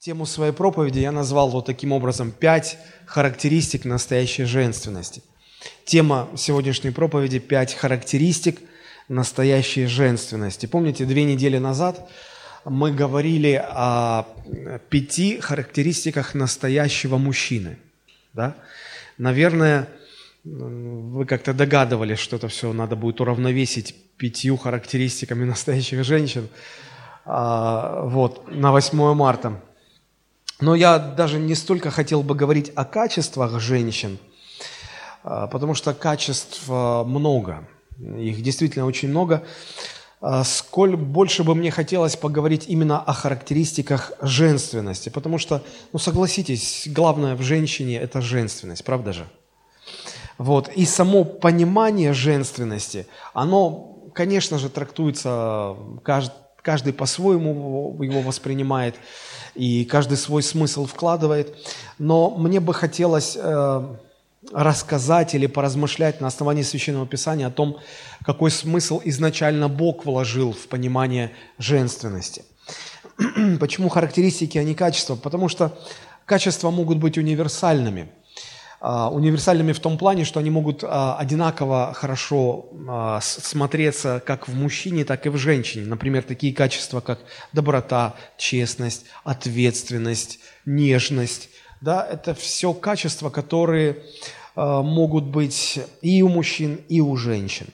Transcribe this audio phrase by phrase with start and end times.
[0.00, 5.22] Тему своей проповеди я назвал вот таким образом «Пять характеристик настоящей женственности».
[5.84, 8.60] Тема сегодняшней проповеди «Пять характеристик
[9.08, 10.64] настоящей женственности».
[10.64, 12.08] Помните, две недели назад
[12.64, 14.24] мы говорили о
[14.88, 17.76] пяти характеристиках настоящего мужчины.
[18.32, 18.56] Да?
[19.18, 19.86] Наверное,
[20.44, 26.48] вы как-то догадывались, что это все надо будет уравновесить пятью характеристиками настоящих женщин
[27.26, 29.60] а, вот, на 8 марта.
[30.60, 34.18] Но я даже не столько хотел бы говорить о качествах женщин,
[35.22, 37.66] а, потому что качеств много,
[37.98, 39.42] их действительно очень много,
[40.20, 45.62] а, сколь больше бы мне хотелось поговорить именно о характеристиках женственности, потому что,
[45.94, 49.26] ну согласитесь, главное в женщине– это женственность, правда же?
[50.36, 50.68] Вот.
[50.68, 58.96] И само понимание женственности, оно, конечно же, трактуется, каждый, каждый по-своему его воспринимает–
[59.54, 61.54] и каждый свой смысл вкладывает.
[61.98, 63.96] Но мне бы хотелось э,
[64.52, 67.78] рассказать или поразмышлять на основании Священного Писания о том,
[68.24, 72.44] какой смысл изначально Бог вложил в понимание женственности.
[73.60, 75.16] Почему характеристики, а не качества?
[75.16, 75.78] Потому что
[76.24, 78.10] качества могут быть универсальными–
[78.80, 85.04] универсальными в том плане, что они могут а, одинаково хорошо а, смотреться как в мужчине,
[85.04, 85.84] так и в женщине.
[85.86, 87.20] Например, такие качества, как
[87.52, 91.50] доброта, честность, ответственность, нежность.
[91.82, 93.98] Да, это все качества, которые
[94.56, 97.68] могут быть и у мужчин, и у женщин.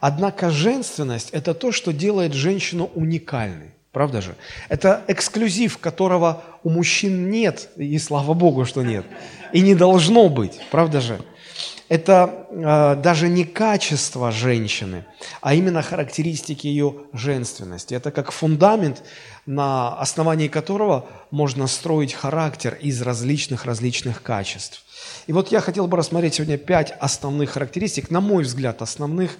[0.00, 3.72] Однако женственность– это то, что делает женщину уникальной.
[3.92, 4.36] Правда же?
[4.70, 9.04] Это эксклюзив, которого у мужчин нет, и слава Богу, что нет.
[9.52, 11.20] И не должно быть, правда же?
[11.88, 15.04] Это э, даже не качество женщины,
[15.42, 17.92] а именно характеристики ее женственности.
[17.92, 19.02] Это как фундамент,
[19.44, 24.84] на основании которого можно строить характер из различных-различных качеств.
[25.26, 29.36] И вот я хотел бы рассмотреть сегодня пять основных характеристик, на мой взгляд, основных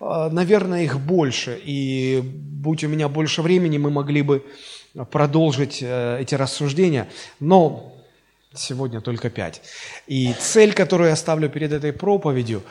[0.00, 1.60] а, наверное, их больше.
[1.64, 4.44] И будь у меня больше времени, мы могли бы
[5.10, 7.08] продолжить э, эти рассуждения.
[7.40, 7.93] Но
[8.54, 9.62] сегодня только пять.
[10.06, 12.62] И цель, которую я ставлю перед этой проповедью,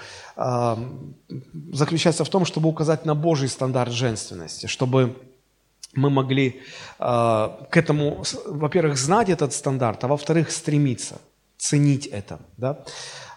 [1.74, 5.16] заключается в том, чтобы указать на Божий стандарт женственности, чтобы
[5.96, 6.62] мы могли
[7.00, 11.22] а, к этому, во-первых, знать этот стандарт, а во-вторых, стремиться,
[11.58, 12.40] ценить это.
[12.58, 12.84] Да?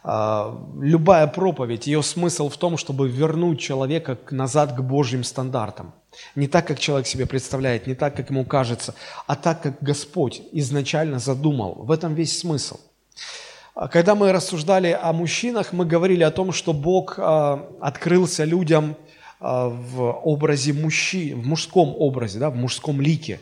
[0.09, 5.93] А, любая проповедь, ее смысл в том, чтобы вернуть человека назад к Божьим стандартам.
[6.37, 8.95] Не так, как человек себе представляет, не так, как ему кажется,
[9.27, 11.75] а так, как Господь изначально задумал.
[11.75, 12.79] В этом весь смысл.
[13.75, 18.97] А, когда мы рассуждали о мужчинах, мы говорили о том, что Бог а, открылся людям
[19.39, 23.39] в образе мужчин, в мужском образе, да, в мужском лике,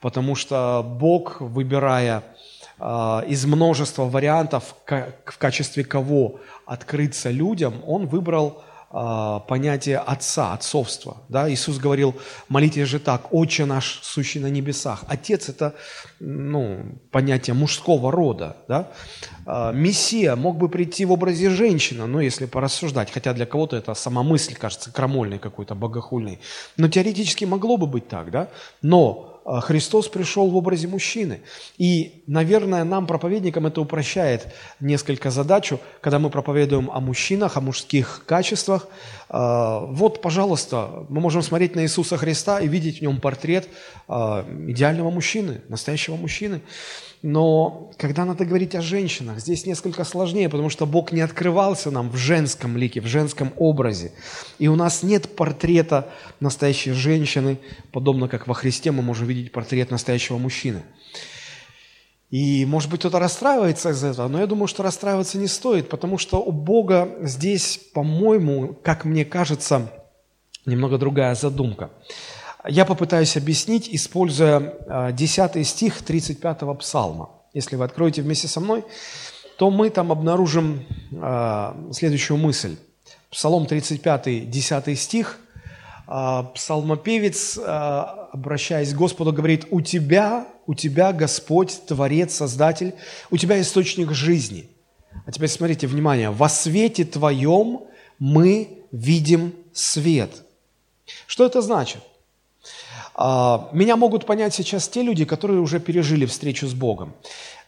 [0.00, 2.22] потому что Бог, выбирая
[3.28, 8.62] из множества вариантов, в качестве кого открыться людям, он выбрал
[8.94, 11.16] а, понятие отца, отцовства.
[11.30, 11.50] Да?
[11.50, 12.14] Иисус говорил,
[12.48, 15.04] молитесь же так, «Отче наш, сущий на небесах».
[15.08, 15.74] Отец– это
[16.20, 18.58] ну, понятие мужского рода.
[18.68, 18.90] Да?
[19.46, 23.94] А, мессия мог бы прийти в образе женщины, ну, если порассуждать, хотя для кого-то это
[23.94, 26.38] сама мысль кажется крамольной какой-то, богохульной.
[26.76, 28.48] Но теоретически могло бы быть так, да?
[28.82, 31.40] Но а, Христос пришел в образе мужчины.
[31.78, 38.24] И, наверное, нам, проповедникам, это упрощает несколько задачу, когда мы проповедуем о мужчинах, о мужских
[38.26, 38.88] качествах.
[39.28, 43.68] А, вот, пожалуйста, мы можем смотреть на Иисуса Христа и видеть в нем портрет
[44.08, 46.60] а, идеального мужчины, настоящего мужчины.
[47.22, 52.10] Но когда надо говорить о женщинах, здесь несколько сложнее, потому что Бог не открывался нам
[52.10, 54.10] в женском лике, в женском образе.
[54.58, 56.08] И у нас нет портрета
[56.40, 57.58] настоящей женщины,
[57.92, 60.82] подобно как во Христе мы можем видеть портрет настоящего мужчины.
[62.30, 66.18] И, может быть, кто-то расстраивается из этого, но я думаю, что расстраиваться не стоит, потому
[66.18, 69.92] что у Бога здесь, по-моему, как мне кажется,
[70.66, 71.90] немного другая задумка.
[72.68, 77.30] Я попытаюсь объяснить, используя 10 а, стих 35-го псалма.
[77.54, 78.84] Если вы откроете вместе со мной,
[79.58, 80.86] то мы там обнаружим
[81.20, 82.76] а, следующую мысль.
[83.30, 85.40] Псалом 35, 10 стих.
[86.06, 92.94] А, псалмопевец, обращаясь к Господу, говорит, «У Тебя, у Тебя, Господь, Творец, Создатель,
[93.32, 94.68] у Тебя источник жизни».
[95.26, 97.80] А теперь смотрите, внимание, «Во свете Твоем
[98.20, 100.44] мы видим свет».
[101.26, 102.02] Что это значит?
[103.14, 107.14] А, меня могут понять сейчас те люди, которые уже пережили встречу с Богом.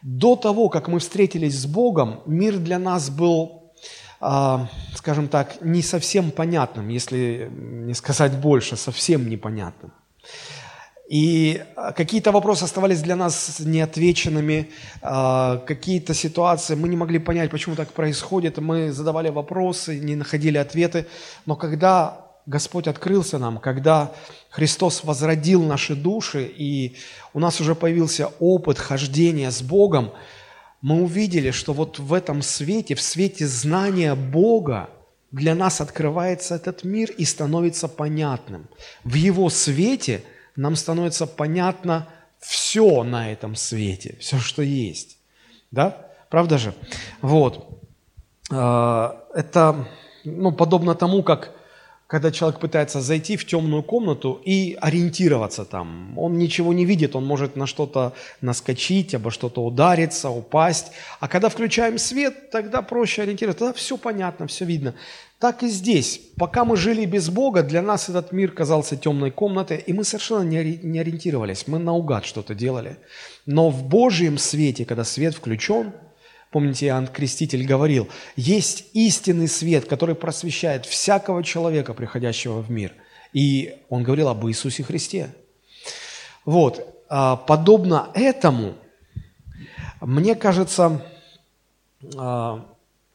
[0.02, 3.72] До того, как мы встретились с Богом, мир для нас был,
[4.20, 9.92] а, скажем так, не совсем понятным, если не сказать больше, совсем непонятным.
[11.10, 14.70] И а, какие-то вопросы оставались для нас неотвеченными,
[15.02, 18.56] какие-то ситуации мы не могли понять, почему так происходит.
[18.56, 21.06] Мы задавали вопросы, не находили ответы.
[21.44, 24.12] Но когда Господь открылся нам, когда
[24.50, 26.96] Христос возродил наши души, и
[27.32, 30.12] у нас уже появился опыт хождения с Богом,
[30.80, 34.90] мы увидели, что вот в этом свете, в свете знания Бога,
[35.32, 38.68] для нас открывается этот мир и становится понятным.
[39.04, 40.22] В Его свете–
[40.56, 42.08] нам становится понятно
[42.38, 45.18] все на этом свете, все, что есть.
[45.70, 46.06] Да?
[46.30, 46.74] Правда же?
[47.20, 47.80] Вот.
[48.50, 49.88] А, это
[50.24, 51.52] ну, подобно тому, как
[52.14, 56.16] когда человек пытается зайти в темную комнату и ориентироваться там.
[56.16, 60.92] Он ничего не видит, он может на что-то наскочить, обо что-то удариться, упасть.
[61.18, 64.94] А когда включаем свет, тогда проще ориентироваться, тогда все понятно, все видно.
[65.40, 66.20] Так и здесь.
[66.36, 70.44] Пока мы жили без Бога, для нас этот мир казался темной комнатой, и мы совершенно
[70.44, 72.98] не ориентировались, мы наугад что-то делали.
[73.44, 75.92] Но в Божьем свете, когда свет включен,
[76.54, 82.92] помните, Иоанн Креститель говорил, есть истинный свет, который просвещает всякого человека, приходящего в мир.
[83.32, 85.34] И он говорил об Иисусе Христе.
[86.44, 88.74] Вот, а, подобно этому,
[90.00, 91.04] мне кажется,
[92.16, 92.64] а,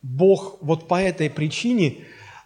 [0.02, 2.00] Бог вот по этой причине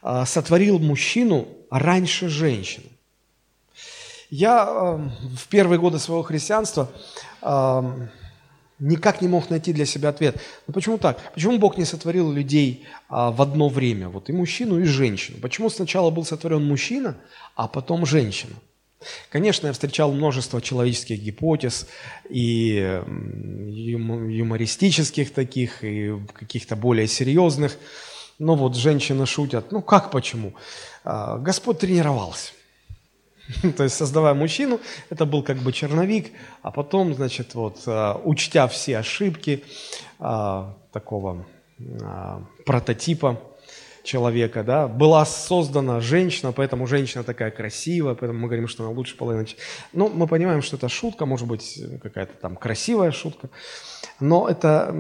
[0.04, 2.86] а, сотворил мужчину раньше женщины.
[4.30, 6.92] Я в первые годы своего христианства
[8.80, 10.38] никак не мог найти для себя ответ.
[10.68, 11.20] Ну почему так?
[11.34, 15.38] Почему Бог не сотворил людей в одно время, вот и мужчину, и женщину?
[15.42, 17.18] Почему сначала был сотворен мужчина,
[17.56, 18.56] а потом женщина?
[19.30, 21.88] Конечно, я встречал множество человеческих гипотез
[22.30, 23.02] и
[23.68, 27.78] юмористических таких, и каких-то более серьезных.
[28.40, 30.54] Но вот женщины шутят, ну как почему?
[31.04, 32.54] А, Господь тренировался.
[33.78, 34.80] То есть, создавая мужчину,
[35.10, 36.32] это был как бы черновик,
[36.62, 39.64] а потом, значит, вот, а, учтя все ошибки
[40.20, 41.46] а, такого
[42.66, 43.40] прототипа,
[44.04, 49.18] человека, да, была создана женщина, поэтому женщина такая красивая, поэтому мы говорим, что она лучше
[49.18, 49.48] половины.
[49.94, 53.50] Ну, мы понимаем, что это шутка, может быть, какая-то там красивая шутка,
[54.20, 54.94] но это,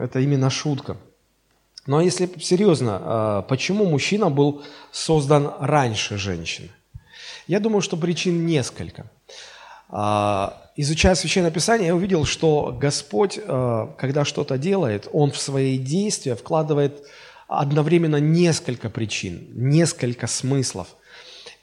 [0.00, 0.96] это именно шутка.
[1.86, 4.62] Но если серьезно, а, почему мужчина был
[4.92, 6.70] создан раньше женщины?
[7.50, 9.10] Я думаю, что причин несколько.
[9.88, 15.76] А, изучая Священное Писание, я увидел, что Господь, а, когда что-то делает, Он в свои
[15.76, 17.04] действия вкладывает
[17.48, 20.94] одновременно несколько причин, несколько смыслов.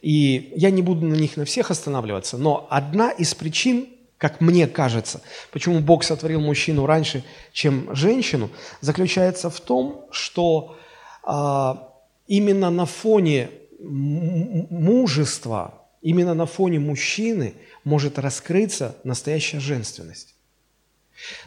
[0.02, 3.88] И я не буду на них на всех останавливаться, но одна из причин,
[4.18, 5.22] как мне кажется,
[5.54, 7.24] почему Бог сотворил мужчину раньше,
[7.54, 8.50] чем женщину,
[8.82, 10.76] заключается в том, что
[11.24, 11.94] а,
[12.28, 17.54] именно на фоне мужества, именно на фоне мужчины
[17.84, 20.36] может раскрыться настоящая женственность.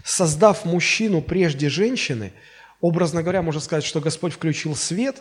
[0.04, 2.32] Создав мужчину прежде женщины–
[2.80, 5.16] Образно говоря, можно сказать, что Господь включил свет,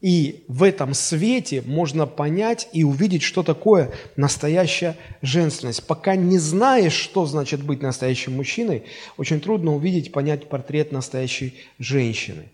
[0.00, 5.86] и в этом свете можно понять и увидеть, что такое настоящая женственность.
[5.86, 8.84] Пока не знаешь, что значит быть настоящим мужчиной,
[9.16, 12.48] очень трудно увидеть, понять портрет настоящей женщины.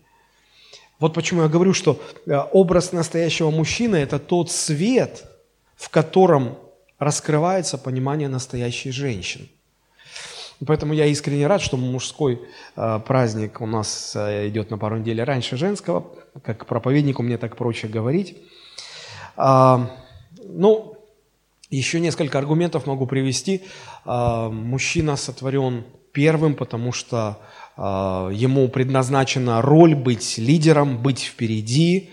[0.99, 5.25] Вот почему я говорю, что э, образ настоящего мужчины– это тот свет,
[5.75, 6.57] в котором
[6.99, 9.49] раскрывается понимание настоящей женщины.
[10.65, 12.41] Поэтому я искренне рад, что мужской
[12.75, 16.05] э, праздник у нас э, идет на пару недель раньше женского.
[16.43, 18.37] Как проповеднику мне так проще говорить.
[19.35, 19.91] А,
[20.43, 20.97] ну,
[21.69, 23.63] еще несколько аргументов могу привести.
[24.05, 25.83] А, мужчина сотворен
[26.13, 27.37] первым, потому что
[27.77, 32.11] ему предназначена роль быть лидером, быть впереди.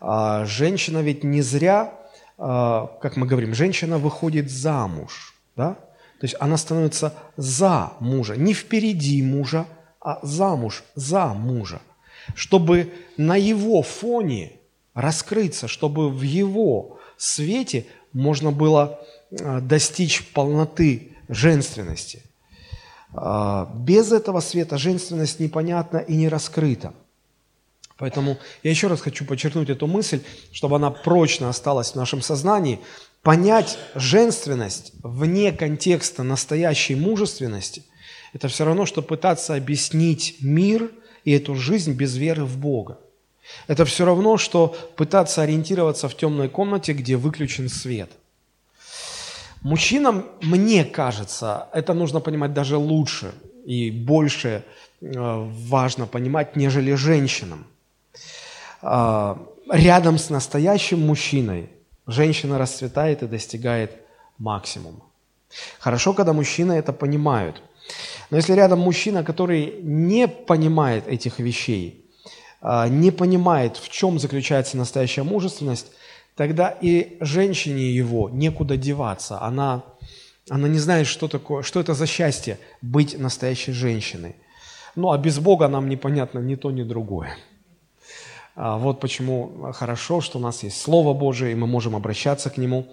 [0.00, 1.94] А, женщина ведь не зря,
[2.38, 5.34] а, как мы говорим, женщина выходит замуж.
[5.56, 5.74] Да?
[6.20, 9.66] То есть она становится за мужа, не впереди мужа,
[10.00, 11.80] а замуж, за мужа,
[12.34, 14.52] чтобы на его фоне
[14.94, 19.00] раскрыться, чтобы в его свете можно было
[19.40, 22.22] а, достичь полноты женственности.
[23.14, 26.92] А, без этого света женственность непонятна и не раскрыта.
[27.98, 30.20] Поэтому я еще раз хочу подчеркнуть эту мысль,
[30.52, 32.80] чтобы она прочно осталась в нашем сознании.
[33.22, 37.84] Понять женственность вне контекста настоящей мужественности–
[38.36, 40.90] это все равно, что пытаться объяснить мир
[41.24, 42.98] и эту жизнь без веры в Бога.
[43.66, 48.10] Это все равно, что пытаться ориентироваться в темной комнате, где выключен свет.
[49.66, 53.32] Мужчинам, мне кажется, это нужно понимать даже лучше
[53.64, 54.62] и больше
[55.00, 57.66] э, важно понимать, нежели женщинам.
[58.80, 59.36] А,
[59.68, 61.68] рядом с настоящим мужчиной
[62.06, 63.90] Женщина расцветает и достигает
[64.38, 65.00] максимума.
[65.80, 67.60] Хорошо, когда мужчины это понимают.
[68.30, 72.04] Но если рядом мужчина, который не понимает этих вещей,
[72.60, 75.88] а, не понимает, в чем заключается настоящая мужественность,
[76.36, 79.40] тогда и женщине его некуда деваться.
[79.40, 79.82] Она,
[80.48, 84.36] она не знает, что, такое, что это за счастье быть настоящей женщиной.
[84.94, 87.36] Ну, а без Бога нам непонятно ни то, ни другое.
[88.54, 92.56] А, вот почему хорошо, что у нас есть Слово Божие, и мы можем обращаться к
[92.56, 92.86] Нему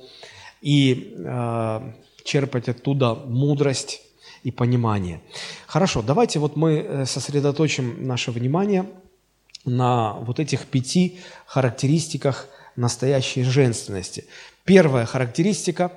[0.62, 1.92] и э,
[2.24, 4.02] черпать оттуда мудрость
[4.44, 5.22] и понимание.
[5.68, 8.86] Хорошо, давайте вот мы э, сосредоточим наше внимание
[9.66, 14.26] на вот этих пяти характеристиках настоящей женственности.
[14.66, 15.92] Первая характеристика,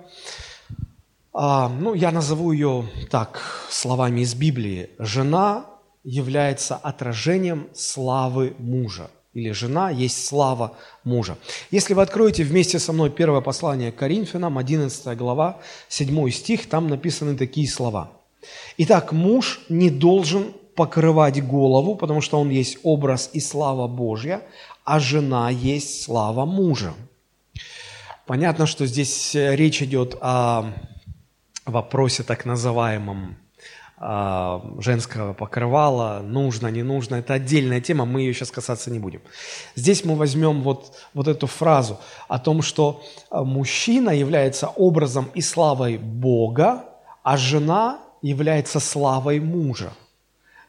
[1.32, 3.40] а, ну, я назову ее так,
[3.70, 4.90] словами из Библии.
[4.98, 5.66] Жена
[6.02, 9.10] является отражением славы мужа.
[9.34, 11.36] Или жена есть слава мужа.
[11.70, 17.36] Если вы откроете вместе со мной первое послание Коринфянам, 11 глава, 7 стих, там написаны
[17.36, 18.12] такие слова.
[18.78, 24.42] Итак, муж не должен покрывать голову, потому что он есть образ и слава Божья,
[24.86, 26.94] а жена есть слава мужа.
[28.24, 30.72] Понятно, что здесь речь идет о
[31.64, 33.36] вопросе так называемом
[33.98, 39.22] а, женского покрывала, нужно, не нужно, это отдельная тема, мы ее сейчас касаться не будем.
[39.74, 45.40] Здесь мы возьмем вот, вот эту фразу о том, что а, мужчина является образом и
[45.40, 46.84] славой Бога,
[47.24, 49.92] а жена является славой мужа.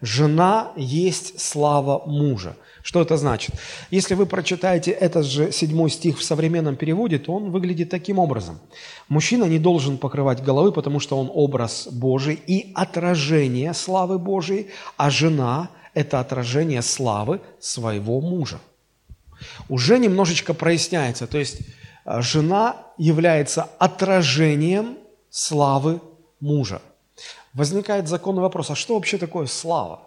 [0.01, 2.55] Жена есть слава мужа.
[2.87, 3.53] Что это значит?
[3.91, 8.59] Если вы прочитаете этот же седьмой стих в современном переводе, то он выглядит таким образом.
[9.09, 15.09] Мужчина не должен покрывать головы, потому что он образ Божий и отражение славы Божией, а
[15.09, 18.61] жена– это отражение славы своего мужа.
[19.67, 21.57] Уже немножечко проясняется, то есть
[22.05, 24.97] э, жена является отражением
[25.29, 25.99] славы
[26.39, 26.81] мужа
[27.53, 29.99] возникает законный вопрос, а что вообще такое слава?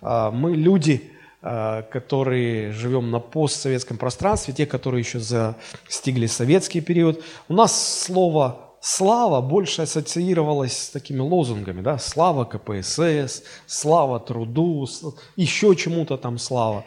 [0.00, 7.54] А, мы люди, которые живем на постсоветском пространстве, те, которые еще застигли советский период, у
[7.54, 14.88] нас слово слава больше ассоциировалось с такими лозунгами, да, слава КПСС, слава труду,
[15.36, 16.84] еще чему-то там слава.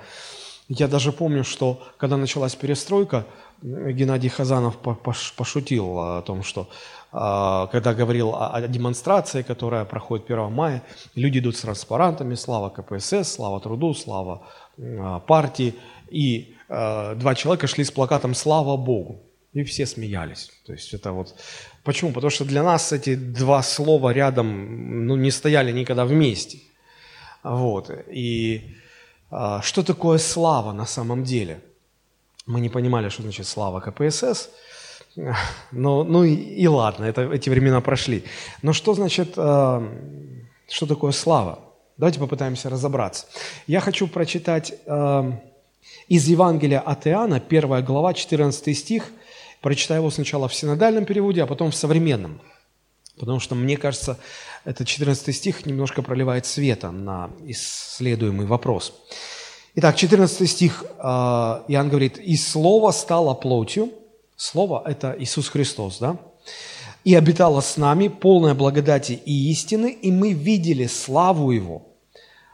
[0.67, 3.25] Я даже помню, что когда началась перестройка,
[3.61, 6.67] Геннадий Хазанов пошутил о том, что
[7.15, 10.83] когда говорил о, демонстрации, которая проходит 1 мая,
[11.15, 14.45] люди идут с транспарантами «Слава КПСС», «Слава труду», «Слава
[14.77, 15.75] а, партии»,
[16.09, 19.21] и а, два человека шли с плакатом «Слава Богу»,
[19.53, 20.51] и все смеялись.
[20.65, 21.35] То есть это вот...
[21.85, 22.11] Почему?
[22.11, 26.59] Потому что для нас эти два слова рядом ну, не стояли никогда вместе.
[27.43, 27.91] Вот.
[28.11, 28.75] И
[29.61, 31.61] что такое слава на самом деле?
[32.45, 34.49] Мы не понимали, что значит слава КПСС–
[35.71, 38.23] ну, ну и, и ладно, это, эти времена прошли.
[38.61, 39.87] Но что значит, э,
[40.69, 41.59] что такое слава?
[41.97, 43.25] Давайте попытаемся разобраться.
[43.67, 45.31] Я хочу прочитать э,
[46.09, 49.11] из Евангелия от Иоанна, 1 глава, 14 стих.
[49.61, 52.41] Прочитаю его сначала в синодальном переводе, а потом в современном.
[53.17, 54.19] Потому что, мне кажется,
[54.65, 58.93] этот 14 стих немножко проливает света на исследуемый вопрос.
[59.75, 63.89] Итак, 14 стих, э, Иоанн говорит, «И Слово стало плотью,
[64.35, 66.17] Слово– это Иисус Христос, да?
[67.03, 71.83] «И обитало с нами полная благодати и истины, и мы видели славу Его,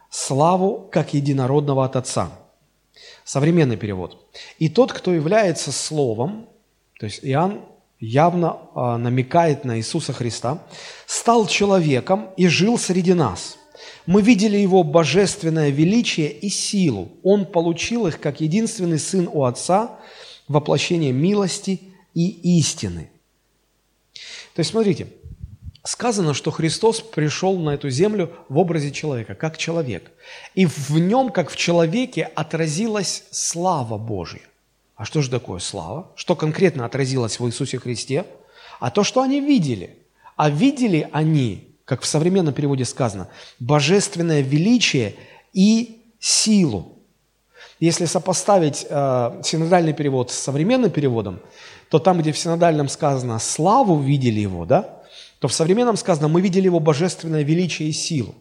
[0.09, 2.31] славу как единородного от Отца».
[3.23, 4.29] Современный перевод.
[4.59, 6.49] «И тот, кто является Словом,
[6.99, 7.61] то есть Иоанн
[7.99, 10.59] явно а, намекает на Иисуса Христа,
[11.07, 13.57] стал человеком и жил среди нас.
[14.05, 17.09] Мы видели Его божественное величие и силу.
[17.23, 19.97] Он получил их как единственный Сын у Отца–
[20.51, 21.81] воплощение милости
[22.13, 23.09] и истины.
[24.53, 25.07] То есть, смотрите,
[25.83, 30.11] сказано, что Христос пришел на эту землю в образе человека, как человек.
[30.53, 34.41] И в нем, как в человеке, отразилась слава Божья.
[34.95, 36.11] А что же такое слава?
[36.15, 38.25] Что конкретно отразилось в Иисусе Христе?
[38.79, 39.97] А то, что они видели.
[40.35, 43.27] А видели они, как в современном переводе сказано,
[43.59, 45.15] божественное величие
[45.53, 46.99] и силу.
[47.81, 51.39] Если сопоставить э, синодальный перевод с современным переводом,
[51.89, 55.01] то там, где в синодальном сказано «славу видели его», да,
[55.39, 58.35] то в современном сказано «мы видели его божественное величие и силу».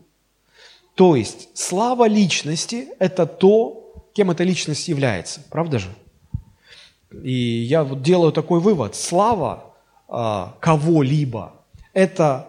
[0.94, 5.40] То есть слава личности– это то, кем эта личность является.
[5.49, 5.88] Правда же?
[7.25, 8.94] И я вот делаю такой вывод.
[8.94, 9.73] Слава
[10.06, 11.54] э, кого-либо–
[11.94, 12.47] это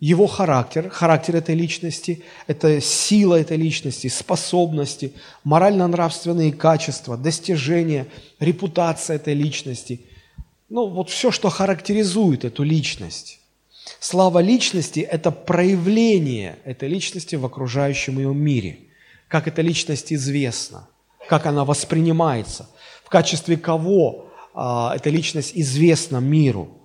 [0.00, 5.12] его характер, характер этой личности, это сила этой личности, способности,
[5.44, 8.06] морально-нравственные качества, достижения,
[8.40, 10.00] репутация этой личности.
[10.70, 13.40] ну, вот все, что характеризует эту личность.
[13.98, 18.78] Слава личности– это проявление этой личности в окружающем ее мире.
[19.28, 20.88] Как эта личность известна,
[21.28, 22.70] как она воспринимается,
[23.04, 26.79] в качестве кого а, эта личность известна миру,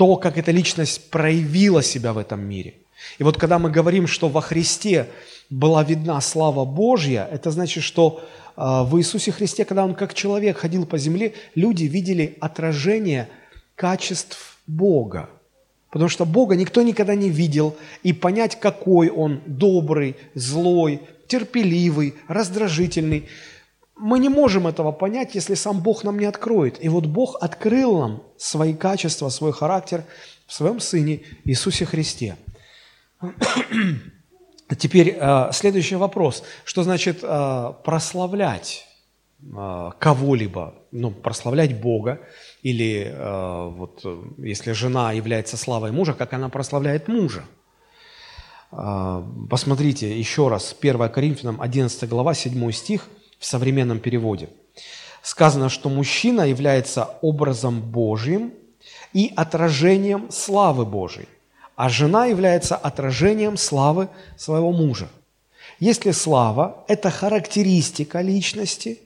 [0.00, 2.72] то, как эта личность проявила себя в этом мире.
[3.18, 5.10] И вот когда мы говорим, что во Христе
[5.50, 8.24] была видна слава Божья, это значит, что
[8.56, 13.28] а, в Иисусе Христе, когда Он как человек ходил по земле, люди видели отражение
[13.76, 15.28] качеств Бога.
[15.90, 23.28] Потому что Бога никто никогда не видел, и понять, какой Он добрый, злой, терпеливый, раздражительный,
[24.00, 26.82] мы не можем этого понять, если сам Бог нам не откроет.
[26.82, 30.04] И вот Бог открыл нам свои качества, свой характер
[30.46, 32.36] в своем Сыне Иисусе Христе.
[34.78, 36.42] Теперь э, следующий вопрос.
[36.64, 38.86] Что значит э, прославлять
[39.42, 40.74] э, кого-либо?
[40.92, 42.20] Ну, прославлять Бога.
[42.62, 44.04] Или вот
[44.36, 47.44] если жена является славой мужа, как она прославляет мужа?
[48.70, 53.08] Посмотрите еще раз, 1 Коринфянам 11 глава, 7 стих
[53.40, 54.48] в современном переводе.
[55.22, 58.52] Сказано, что мужчина является образом Божьим
[59.12, 61.26] и отражением славы Божьей
[61.80, 65.08] а жена является отражением славы своего мужа.
[65.78, 69.00] Если слава– это характеристика личности,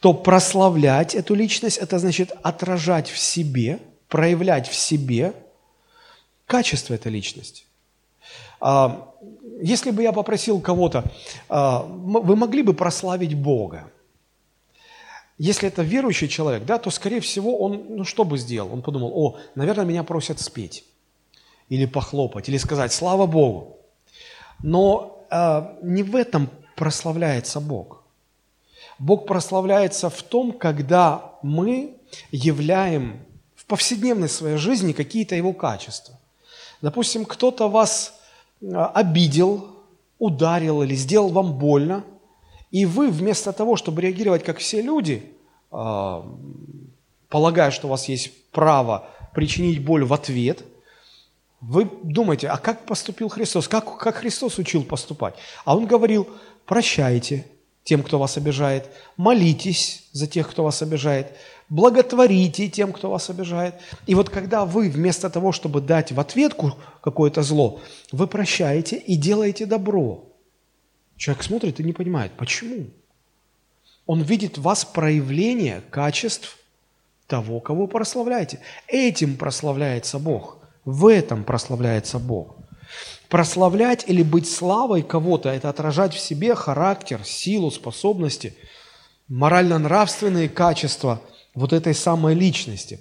[0.00, 3.78] то прославлять эту личность– это значит отражать в себе,
[4.08, 5.32] проявлять в себе
[6.44, 7.62] качество этой личности.
[8.66, 9.12] А,
[9.60, 11.04] если бы я попросил кого-то,
[11.50, 13.90] а, вы могли бы прославить Бога?
[15.36, 18.72] Если это верующий человек, да, то, скорее всего, он, ну, что бы сделал?
[18.72, 20.84] Он подумал, о, наверное, меня просят спеть
[21.68, 23.76] или похлопать, или сказать «Слава Богу».
[24.62, 28.02] Но э, не в этом прославляется Бог.
[28.98, 31.98] Бог прославляется в том, когда мы
[32.30, 36.18] являем в повседневной своей жизни какие-то Его качества.
[36.80, 38.14] Допустим, кто-то вас
[38.62, 39.68] обидел,
[40.18, 42.04] ударил или сделал вам больно,
[42.70, 45.32] и вы вместо того, чтобы реагировать как все люди,
[45.70, 50.64] полагая, что у вас есть право причинить боль в ответ–
[51.66, 53.68] вы думаете, а как поступил Христос?
[53.68, 55.34] Как, как Христос учил поступать?
[55.64, 56.28] А Он говорил,
[56.66, 57.46] прощайте
[57.84, 61.32] тем, кто вас обижает, молитесь за тех, кто вас обижает,
[61.68, 63.74] благотворите тем, кто вас обижает.
[64.06, 67.80] И вот когда вы вместо того, чтобы дать в ответку какое-то зло,
[68.12, 70.24] вы прощаете и делаете добро.
[71.16, 72.86] Человек смотрит и не понимает, почему.
[74.06, 76.58] Он видит в вас проявление качеств
[77.26, 78.60] того, кого прославляете.
[78.88, 82.56] Этим прославляется Бог– в этом прославляется Бог.
[83.28, 88.54] Прославлять или быть славой кого-то– это отражать в себе характер, силу, способности,
[89.28, 91.20] морально-нравственные качества
[91.54, 93.00] вот этой самой личности.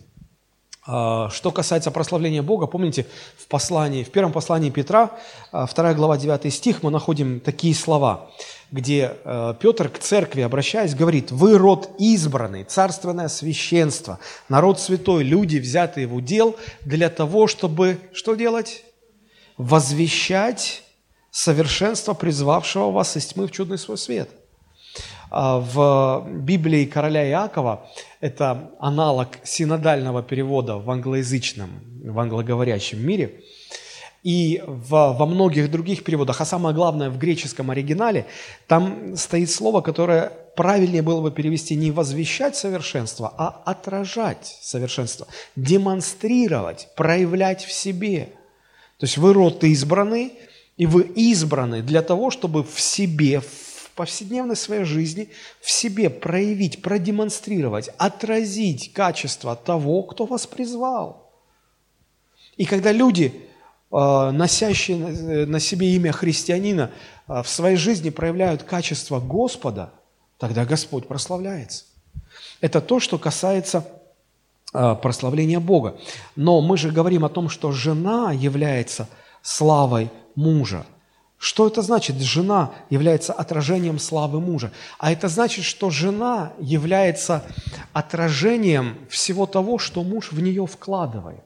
[0.86, 3.06] А, что касается прославления Бога, помните,
[3.38, 5.12] в послании, в первом послании Петра,
[5.52, 8.30] 2 а, глава 9 стих, мы находим такие слова–
[8.74, 14.18] где э, Петр к церкви, обращаясь, говорит, «Вы род избранный, царственное священство,
[14.50, 18.84] народ святой, люди, взятые в удел для того, чтобы что делать?
[19.58, 20.82] Возвещать
[21.30, 24.32] совершенство призвавшего вас из тьмы в чудный свой свет».
[25.36, 27.90] А в Библии короля Иакова
[28.22, 31.70] это аналог синодального перевода в англоязычном,
[32.04, 33.42] в англоговорящем мире–
[34.24, 38.26] и в, во многих других переводах, а самое главное в греческом оригинале,
[38.68, 46.88] там стоит слово, которое правильнее было бы перевести не возвещать совершенство, а отражать совершенство, демонстрировать,
[46.96, 48.30] проявлять в себе.
[48.98, 50.34] То есть вы род избранный,
[50.78, 53.63] и вы избраны для того, чтобы в себе, в
[53.94, 55.30] повседневной своей жизни,
[55.62, 61.32] в себе проявить, продемонстрировать, отразить качество того, кто вас призвал.
[62.58, 63.50] И когда люди
[63.94, 66.90] Э, носящие э, на себе имя христианина,
[67.28, 69.94] э, в своей жизни проявляют качество Господа,
[70.40, 71.86] тогда Господь прославляется.
[72.60, 73.88] Это то, что касается
[74.72, 75.98] прославления Бога.
[76.36, 79.08] Но мы же говорим о том, что жена является
[79.44, 80.84] славой мужа.
[81.44, 82.22] Что это значит?
[82.22, 84.72] Жена является отражением славы мужа.
[84.98, 87.44] А это значит, что жена является
[87.92, 91.44] отражением всего того, что муж в нее вкладывает.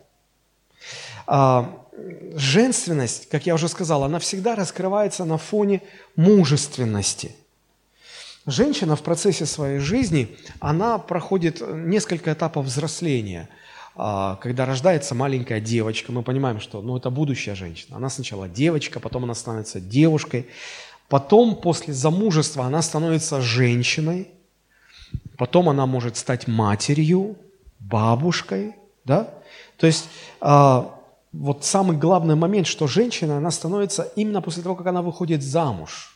[1.26, 1.84] А,
[2.36, 5.82] женственность, как я уже сказал, она всегда раскрывается на фоне
[6.16, 7.36] мужественности.
[8.46, 13.50] Женщина в процессе своей жизни, она проходит несколько этапов взросления.
[14.00, 17.98] А, когда рождается маленькая девочка, мы понимаем, что ну, это будущая женщина.
[17.98, 20.48] Она сначала девочка, потом она становится девушкой,
[21.10, 24.28] потом после замужества она становится женщиной,
[25.36, 27.38] потом она может стать матерью,
[27.80, 29.34] бабушкой, да?
[29.78, 30.08] То есть
[30.42, 30.96] а,
[31.34, 36.16] вот самый главный момент, что женщина, она становится именно после того, как она выходит замуж.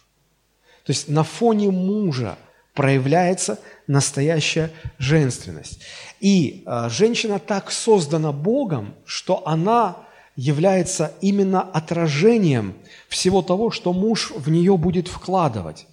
[0.86, 2.38] То есть на фоне мужа
[2.74, 5.82] проявляется настоящая женственность.
[6.20, 9.98] И э, женщина так создана Богом, что она
[10.36, 12.76] является именно отражением
[13.10, 15.88] всего того, что муж в нее будет вкладывать.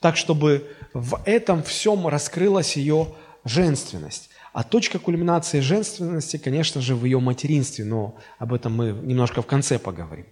[0.00, 3.08] Так, чтобы в этом всем раскрылась ее
[3.44, 4.30] женственность.
[4.52, 9.46] А точка кульминации женственности, конечно же, в ее материнстве, но об этом мы немножко в
[9.46, 10.26] конце поговорим.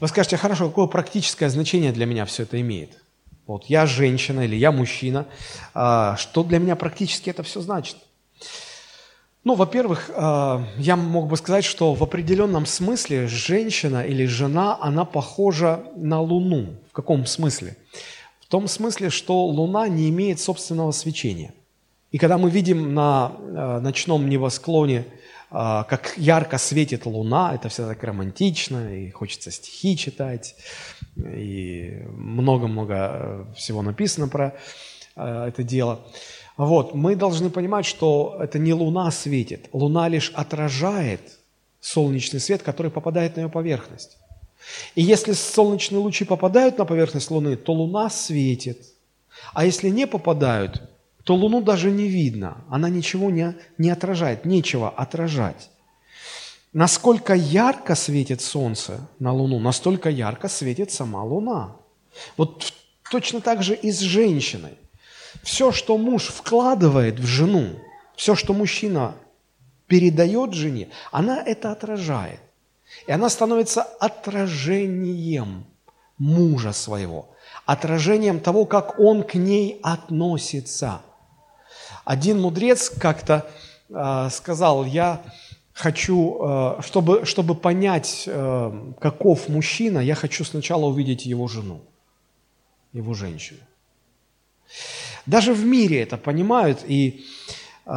[0.00, 2.98] Вы скажете, хорошо, какое практическое значение для меня все это имеет?
[3.46, 5.26] Вот я женщина или я мужчина,
[5.74, 7.96] а, что для меня практически это все значит?
[9.44, 15.04] Ну, во-первых, а, я мог бы сказать, что в определенном смысле женщина или жена, она
[15.04, 16.74] похожа на Луну.
[16.90, 17.76] В каком смысле?
[18.40, 21.52] В том смысле, что Луна не имеет собственного свечения–
[22.12, 25.04] и когда мы видим на э, ночном небосклоне,
[25.50, 30.56] как ярко светит луна, это все так романтично, и хочется стихи читать,
[31.16, 34.54] и много-много э, всего написано про
[35.14, 36.00] это дело.
[36.58, 41.22] Вот, мы должны понимать, что это не луна светит, луна лишь отражает
[41.80, 44.18] солнечный свет, который попадает на ее поверхность.
[44.94, 48.78] И если солнечные лучи попадают на поверхность Луны, то Луна светит.
[49.52, 50.82] А если не попадают,
[51.24, 55.70] то Луну даже не видно, она ничего не, не отражает, нечего отражать.
[56.76, 61.76] Насколько ярко светит Солнце на Луну, настолько ярко светит сама Луна.
[62.36, 62.70] Вот
[63.10, 64.74] точно так же и с женщиной.
[65.42, 67.78] Все, что муж вкладывает в жену,
[68.14, 69.14] все, что мужчина
[69.86, 72.40] передает жене, она это отражает.
[73.06, 75.64] И она становится отражением
[76.18, 77.30] мужа своего,
[77.64, 81.00] отражением того, как он к ней относится–
[82.04, 83.46] один мудрец как-то
[83.88, 85.22] э, сказал, я
[85.76, 91.80] хочу, э, чтобы, чтобы понять, э, каков мужчина, я хочу сначала увидеть его жену,
[92.94, 93.60] его женщину.
[95.26, 97.26] Даже в мире это понимают, и
[97.84, 97.90] э,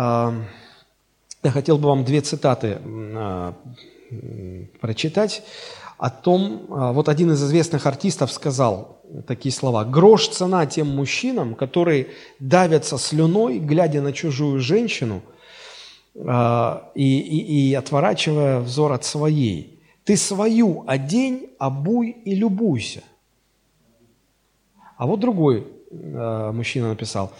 [1.44, 3.54] я хотел бы вам две цитаты э,
[4.82, 5.44] прочитать
[5.98, 9.86] о том, э, вот один из известных артистов сказал, такие слова.
[9.86, 12.08] «Грош цена тем мужчинам, которые
[12.40, 15.22] давятся слюной, глядя на чужую женщину
[16.20, 19.80] и, и, и отворачивая взор от своей.
[20.04, 23.04] Ты свою одень, обуй и любуйся».
[24.98, 27.32] А вот другой а, мужчина написал.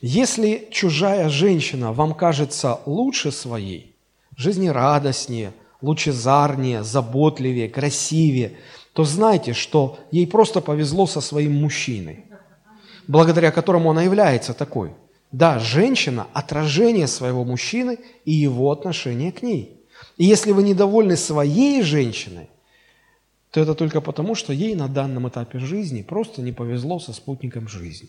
[0.00, 3.96] «Если чужая женщина вам кажется лучше своей,
[4.36, 8.56] жизнерадостнее, лучезарнее, заботливее, красивее–
[8.92, 12.24] то знайте, что ей просто повезло со своим мужчиной,
[13.06, 14.92] благодаря которому она является такой.
[15.32, 19.80] Да, женщина– отражение своего мужчины и его отношения к ней.
[20.16, 22.48] И если вы недовольны своей женщиной,
[23.50, 27.68] то это только потому, что ей на данном этапе жизни просто не повезло со спутником
[27.68, 28.08] жизни.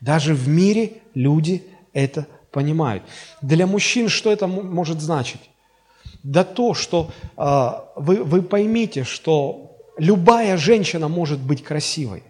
[0.00, 3.02] Даже в мире люди это понимают.
[3.42, 5.40] Для мужчин что это может значить?
[6.26, 12.24] да то, что э, вы, вы поймите, что любая женщина может быть красивой.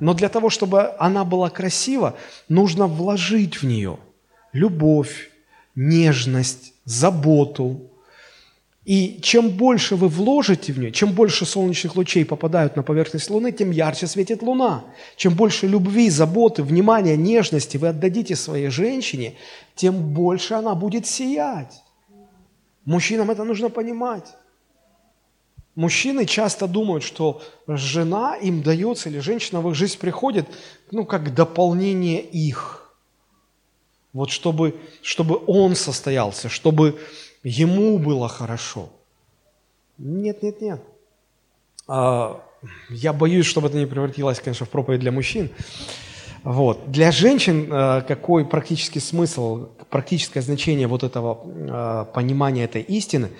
[0.00, 2.16] Но для того, чтобы она была красива,
[2.48, 3.98] нужно вложить в нее
[4.52, 5.30] любовь,
[5.74, 7.80] нежность, заботу.
[8.84, 13.52] И чем больше вы вложите в нее, чем больше солнечных лучей попадают на поверхность Луны,
[13.52, 14.84] тем ярче светит Луна.
[15.16, 19.34] Чем больше любви, заботы, внимания, нежности вы отдадите своей женщине,
[19.74, 21.82] тем больше она будет сиять.
[22.86, 24.34] Мужчинам это нужно понимать.
[25.78, 30.48] Мужчины часто думают, что жена им дается или женщина в их жизнь приходит,
[30.90, 32.92] ну, как дополнение их.
[34.12, 36.98] Вот чтобы, чтобы он состоялся, чтобы
[37.44, 38.88] ему было хорошо.
[39.98, 40.80] Нет, нет, нет.
[41.86, 42.42] А,
[42.90, 45.48] я боюсь, чтобы это не превратилось, конечно, в проповедь для мужчин.
[46.42, 46.90] Вот.
[46.90, 53.30] Для женщин э, какой практический смысл, практическое значение вот этого э, понимания этой истины?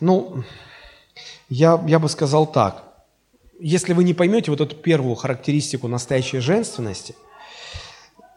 [0.00, 0.44] Ну,
[1.48, 2.84] я, я бы сказал так.
[3.60, 7.14] Если вы не поймете вот эту первую характеристику настоящей женственности,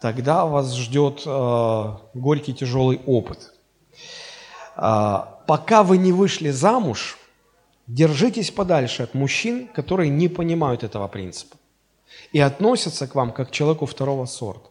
[0.00, 3.52] тогда вас ждет э, горький тяжелый опыт.
[4.76, 7.18] Э, пока вы не вышли замуж,
[7.86, 11.56] держитесь подальше от мужчин, которые не понимают этого принципа
[12.32, 14.68] и относятся к вам как к человеку второго сорта.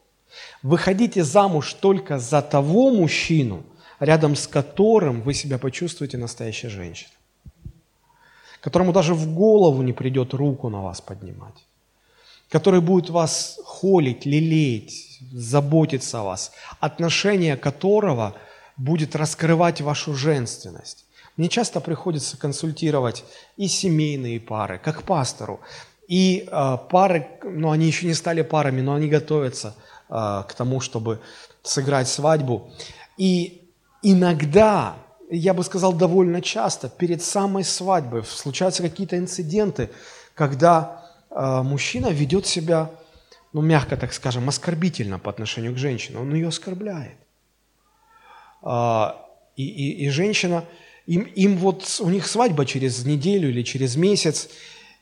[0.63, 3.63] Выходите замуж только за того мужчину,
[3.99, 7.13] рядом с которым вы себя почувствуете настоящей женщиной,
[8.61, 11.65] которому даже в голову не придет руку на вас поднимать,
[12.49, 18.35] который будет вас холить, лелеять, заботиться о вас, отношение которого
[18.77, 21.05] будет раскрывать вашу женственность.
[21.37, 23.23] Мне часто приходится консультировать
[23.57, 25.59] и семейные пары, как пастору,
[26.07, 29.75] и э, пары, ну они еще не стали парами, но они готовятся
[30.09, 31.21] э, к тому, чтобы
[31.63, 32.69] сыграть свадьбу.
[33.17, 33.61] И
[34.01, 34.95] иногда,
[35.37, 39.89] я бы сказал довольно часто, перед самой свадьбой случаются какие-то инциденты,
[40.35, 42.91] когда а, мужчина ведет себя,
[43.53, 46.19] ну, мягко так скажем, оскорбительно по отношению к женщине.
[46.19, 47.17] Он ее оскорбляет.
[48.61, 50.65] А, и, и, и женщина,
[51.05, 54.49] им, им вот, у них свадьба через неделю или через месяц,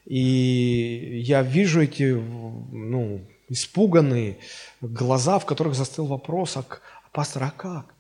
[0.06, 4.38] и я вижу эти, ну, испуганные
[4.80, 6.64] глаза, в которых застыл вопрос, а,
[7.12, 7.96] пастор, а как?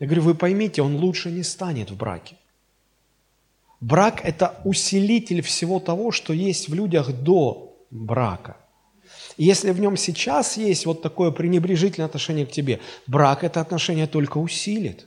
[0.00, 2.36] Я говорю, вы поймите, он лучше не станет в браке.
[3.80, 8.56] Брак– это усилитель всего того, что есть в людях до брака.
[9.36, 14.06] И если в нем сейчас есть вот такое пренебрежительное отношение к тебе, брак это отношение
[14.06, 15.06] только усилит.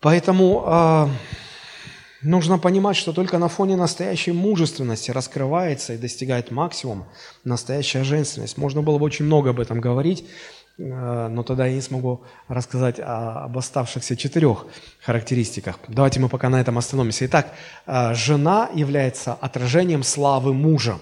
[0.00, 1.08] Поэтому э,
[2.22, 7.06] нужно понимать, что только на фоне настоящей мужественности раскрывается и достигает максимума
[7.44, 8.56] настоящая женственность.
[8.56, 10.24] Можно было бы очень много об этом говорить,
[10.80, 14.64] но тогда я не смогу рассказать об оставшихся четырех
[15.00, 15.78] характеристиках.
[15.88, 17.26] Давайте мы пока на этом остановимся.
[17.26, 17.52] Итак,
[17.86, 20.98] э, жена является отражением славы мужа.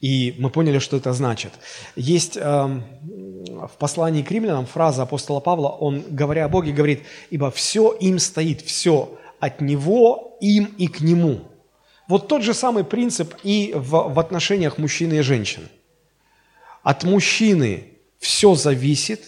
[0.00, 1.52] И мы поняли, что это значит.
[1.94, 7.50] Есть эм, в послании к римлянам фраза апостола Павла, он, говоря о Боге, говорит, «Ибо
[7.50, 11.42] все им стоит, все от Него, им и к Нему».
[12.08, 15.68] Вот тот же самый принцип и в, в отношениях мужчины и женщины.
[16.82, 19.22] От мужчины все зависит,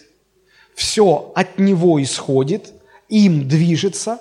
[0.75, 2.73] все от него исходит,
[3.09, 4.21] им движется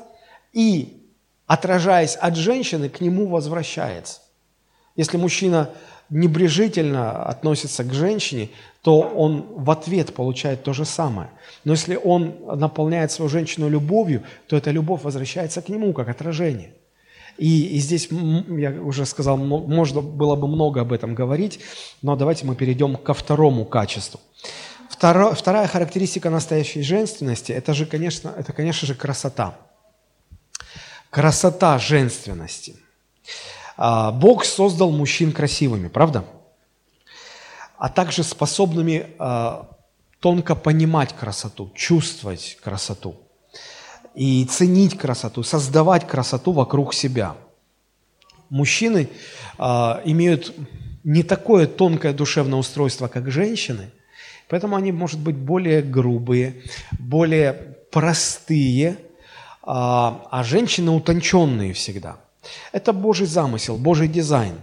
[0.54, 1.06] и,
[1.46, 4.22] отражаясь от женщины, к нему возвращается.
[4.96, 5.70] Если мужчина
[6.10, 8.50] небрежительно относится к женщине,
[8.82, 11.30] то он в ответ получает то же самое.
[11.64, 16.74] Но если он наполняет свою женщину любовью, то эта любовь возвращается к нему как отражение.
[17.42, 21.60] И, и здесь, я уже сказал, можно было бы много об этом говорить,
[22.04, 24.20] но давайте мы перейдем ко второму качеству.
[24.88, 29.58] Второ, вторая характеристика настоящей женственности– это же, конечно, это, конечно же, красота.
[31.10, 32.76] Красота женственности.
[33.76, 36.26] А, Бог создал мужчин красивыми, правда?
[37.76, 39.68] А также способными а,
[40.20, 43.16] тонко понимать красоту, чувствовать красоту
[44.16, 47.36] и ценить красоту, создавать красоту вокруг себя.
[48.50, 49.08] Мужчины
[49.58, 49.64] э,
[50.06, 50.54] имеют
[51.04, 53.92] не такое тонкое душевное устройство, как женщины,
[54.50, 56.62] поэтому они, может быть, более грубые,
[57.00, 57.54] более
[57.92, 58.96] простые, э,
[59.64, 62.18] а женщины утонченные всегда.
[62.74, 64.56] Это Божий замысел, Божий дизайн.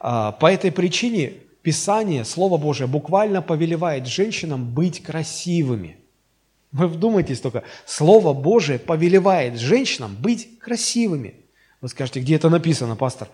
[0.00, 5.96] Э, по этой причине Писание, Слово Божие буквально повелевает женщинам быть красивыми–
[6.72, 11.34] вы вдумайтесь только, Слово Божие повелевает женщинам быть красивыми.
[11.80, 13.28] Вы скажете, где это написано, пастор?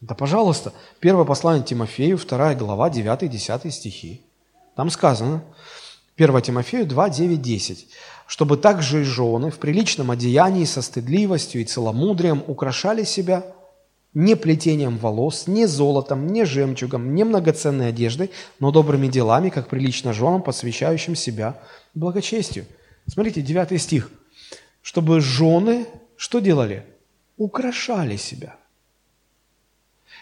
[0.00, 4.22] Да, пожалуйста, первое послание Тимофею, 2 глава, 9-10 стихи.
[4.74, 5.44] Там сказано,
[6.16, 7.88] 1 Тимофею 2, 9, 10.
[8.26, 13.44] «Чтобы также и жены в приличном одеянии со стыдливостью и целомудрием украшали себя
[14.14, 20.12] не плетением волос, не золотом, не жемчугом, не многоценной одеждой, но добрыми делами, как прилично
[20.12, 21.60] женам, посвящающим себя
[21.94, 22.66] благочестию.
[23.06, 24.10] Смотрите, 9 стих.
[24.82, 25.86] Чтобы жены
[26.22, 26.86] что делали?
[27.36, 28.54] Украшали себя.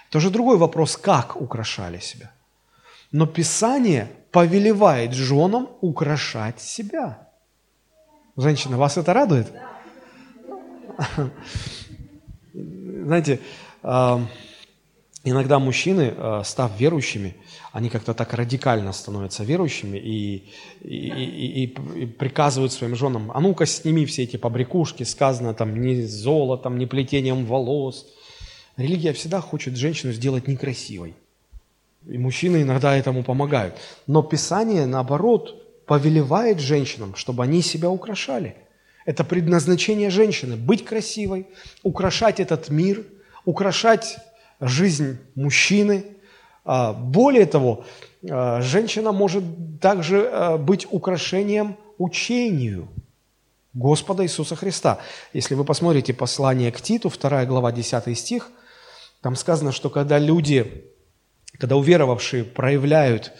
[0.08, 2.32] Это уже другой вопрос, как украшали себя.
[3.12, 7.28] Но Писание повелевает женам украшать себя.
[8.34, 9.52] Женщина, вас это радует?
[12.54, 13.40] Знаете,
[15.24, 17.36] иногда мужчины, а, став верующими,
[17.72, 20.44] они как-то так радикально становятся верующими и,
[20.82, 26.02] и, и, и, приказывают своим женам, а ну-ка сними все эти побрякушки, сказано там не
[26.02, 28.06] золотом, не плетением волос.
[28.76, 31.14] Религия всегда хочет женщину сделать некрасивой.
[32.06, 33.74] И мужчины иногда этому помогают.
[34.06, 38.56] Но Писание, наоборот, повелевает женщинам, чтобы они себя украшали.
[39.04, 41.46] Это предназначение женщины– быть красивой,
[41.82, 43.04] украшать этот мир,
[43.44, 44.18] украшать
[44.60, 46.04] жизнь мужчины.
[46.64, 47.84] А, более того,
[48.28, 49.44] а, женщина может
[49.80, 52.88] также а, быть украшением учению
[53.72, 54.98] Господа Иисуса Христа.
[55.32, 58.50] Если вы посмотрите послание к Титу, 2 глава, 10 стих,
[59.22, 60.84] там сказано, что когда люди,
[61.58, 63.32] когда уверовавшие проявляют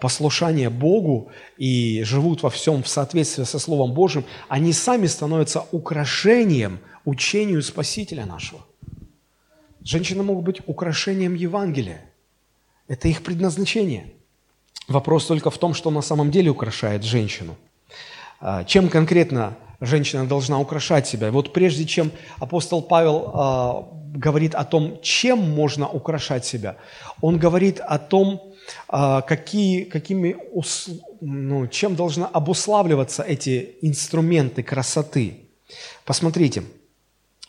[0.00, 6.80] послушание Богу и живут во всем в соответствии со Словом Божьим, они сами становятся украшением
[7.04, 8.64] учению Спасителя нашего–
[9.86, 12.00] Женщины могут быть украшением Евангелия.
[12.88, 14.14] Это их предназначение.
[14.88, 17.54] Вопрос только в том, что на самом деле украшает женщину.
[18.40, 21.30] А, чем конкретно женщина должна украшать себя?
[21.30, 26.78] Вот прежде чем апостол Павел а, говорит о том, чем можно украшать себя,
[27.20, 28.42] он говорит о том,
[28.88, 30.36] а, какие, какими,
[31.20, 35.46] ну, чем должны обуславливаться эти инструменты красоты.
[36.04, 36.64] Посмотрите,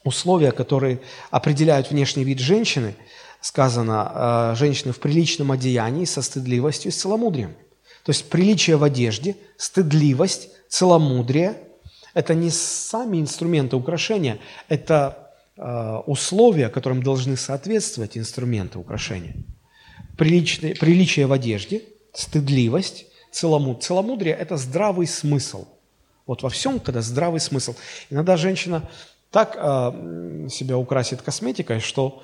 [0.04, 1.00] условия, которые
[1.32, 2.96] определяют внешний вид женщины,
[3.42, 7.56] сказано, женщины в приличном одеянии, со стыдливостью и с целомудрием.
[8.04, 11.58] То есть приличие в одежде, стыдливость, целомудрие–
[12.14, 19.36] это не сами инструменты украшения, это э, условия, которым должны соответствовать инструменты украшения.
[20.18, 21.84] Приличие, приличие в одежде,
[22.14, 23.82] стыдливость, целомудрие.
[23.82, 25.68] Целомудрие– это здравый смысл.
[26.26, 27.76] Вот во всем, когда здравый смысл.
[28.10, 28.90] Иногда женщина
[29.32, 32.24] так э, себя украсит косметикой, что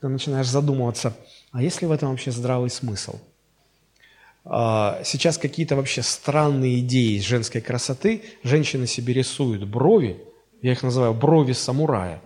[0.00, 1.16] ты начинаешь задумываться,
[1.52, 3.18] а есть ли в этом вообще здравый смысл?
[4.44, 8.22] Э, сейчас какие-то вообще странные идеи женской красоты.
[8.44, 10.22] Женщины себе рисуют брови,
[10.62, 12.20] я их называю брови самурая.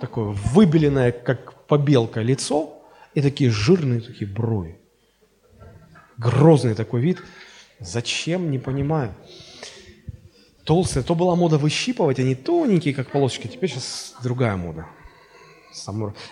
[0.00, 2.82] Такое выбеленное, как побелка, лицо
[3.14, 4.78] и такие жирные такие брови.
[6.18, 7.18] Грозный такой вид.
[7.80, 9.14] Зачем, не понимаю
[10.66, 11.02] толстые.
[11.02, 13.46] То была мода выщипывать, они тоненькие, как полосочки.
[13.46, 14.86] Теперь сейчас другая мода.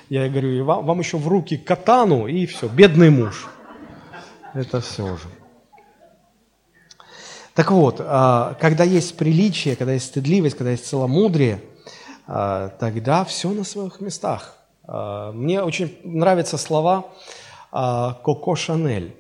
[0.09, 3.47] Я говорю, вам, вам еще в руки катану, и все, бедный муж.
[4.55, 5.29] Это все уже.
[7.55, 11.61] Так вот, а, когда есть приличие, когда есть стыдливость, когда есть целомудрие,
[12.27, 14.57] а, тогда все на своих местах.
[14.83, 17.07] А, мне очень нравятся слова
[17.71, 19.17] Коко Шанель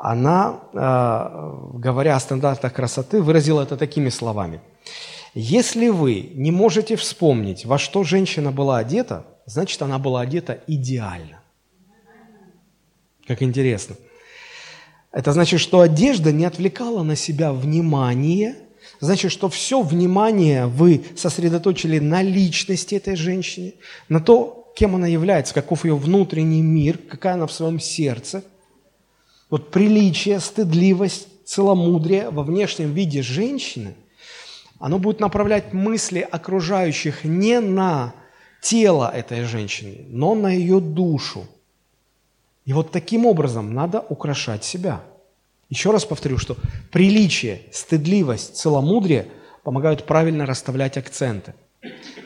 [0.00, 4.60] она, э, говоря о стандартах красоты, выразила это такими словами.
[5.34, 11.40] Если вы не можете вспомнить, во что женщина была одета, значит, она была одета идеально.
[13.26, 13.96] Как интересно.
[15.12, 18.56] Это значит, что одежда не отвлекала на себя внимание,
[19.00, 23.74] значит, что все внимание вы сосредоточили на личности этой женщины,
[24.08, 28.42] на то, кем она является, каков ее внутренний мир, какая она в своем сердце–
[29.50, 33.94] вот приличие, стыдливость, целомудрие во внешнем виде женщины,
[34.78, 38.14] оно будет направлять мысли окружающих не на
[38.62, 41.46] тело этой женщины, но на ее душу.
[42.64, 45.02] И вот таким образом надо украшать себя.
[45.68, 46.56] Еще раз повторю, что
[46.92, 49.28] приличие, стыдливость, целомудрие
[49.64, 51.54] помогают правильно расставлять акценты.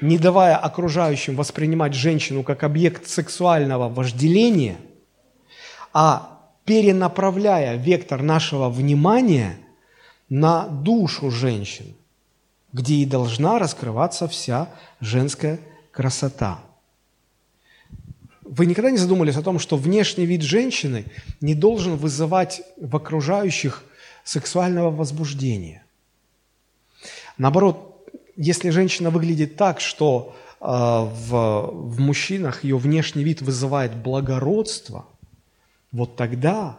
[0.00, 4.76] Не давая окружающим воспринимать женщину как объект сексуального вожделения,
[5.92, 6.33] а
[6.64, 9.56] перенаправляя вектор нашего внимания
[10.28, 11.94] на душу женщин,
[12.72, 14.68] где и должна раскрываться вся
[15.00, 15.60] женская
[15.92, 16.60] красота.
[18.42, 21.06] Вы никогда не задумывались о том, что внешний вид женщины
[21.40, 23.84] не должен вызывать в окружающих
[24.22, 25.82] сексуального возбуждения?
[27.36, 35.06] Наоборот, если женщина выглядит так, что э, в, в мужчинах ее внешний вид вызывает благородство–
[35.94, 36.76] вот тогда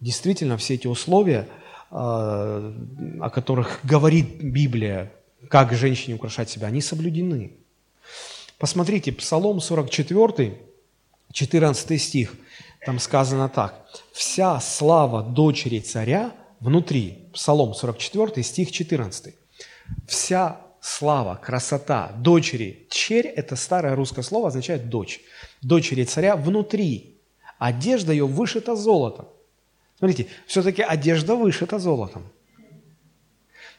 [0.00, 1.46] действительно все эти условия,
[1.90, 2.74] а,
[3.20, 5.12] о которых говорит Библия,
[5.50, 7.52] как женщине украшать себя, они соблюдены.
[8.58, 10.58] Посмотрите, Псалом 44,
[11.30, 12.34] 14 стих,
[12.86, 13.86] там сказано так.
[14.12, 17.28] «Вся слава дочери царя внутри».
[17.34, 19.34] Псалом 44, стих 14.
[20.08, 22.86] «Вся слава, красота дочери».
[22.88, 25.20] Черь– это старое русское слово, означает «дочь».
[25.60, 27.13] Дочери царя внутри
[27.64, 29.26] Одежда ее вышита золотом.
[29.98, 32.30] Смотрите, все-таки одежда вышита золотом.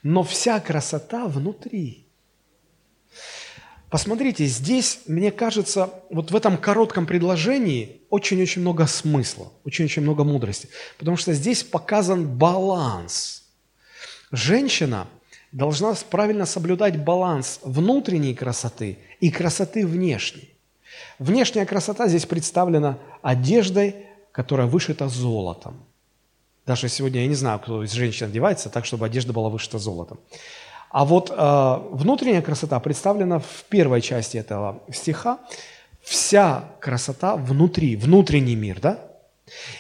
[0.02, 2.08] Но вся красота внутри.
[3.91, 10.67] Посмотрите, здесь, мне кажется, вот в этом коротком предложении очень-очень много смысла, очень-очень много мудрости.
[10.98, 13.43] Потому что здесь показан баланс.
[14.32, 15.08] Женщина
[15.52, 20.54] должна правильно соблюдать баланс внутренней красоты и красоты внешней.
[21.19, 23.95] Внешняя красота здесь представлена одеждой,
[24.31, 25.75] которая вышита золотом.
[26.65, 30.19] Даже сегодня я не знаю, кто из женщин одевается так, чтобы одежда была вышита золотом.
[30.89, 35.39] А вот э, внутренняя красота представлена в первой части этого стиха.
[36.02, 39.00] Вся красота внутри, внутренний мир, да?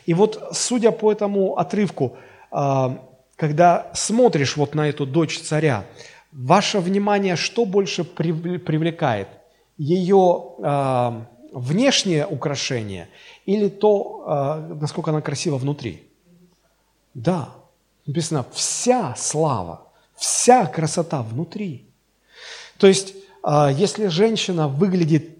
[0.05, 2.17] И вот, судя по этому отрывку,
[2.51, 2.97] э,
[3.35, 5.85] когда смотришь вот на эту дочь царя,
[6.31, 9.27] ваше внимание что больше привлекает–
[9.77, 11.21] ее э,
[11.51, 13.09] внешнее украшение
[13.45, 14.23] или то,
[14.69, 16.03] э, насколько она красива внутри.
[17.13, 17.49] Да,
[18.05, 21.85] написано вся слава, вся красота внутри.
[22.77, 25.31] То есть, э, если женщина выглядит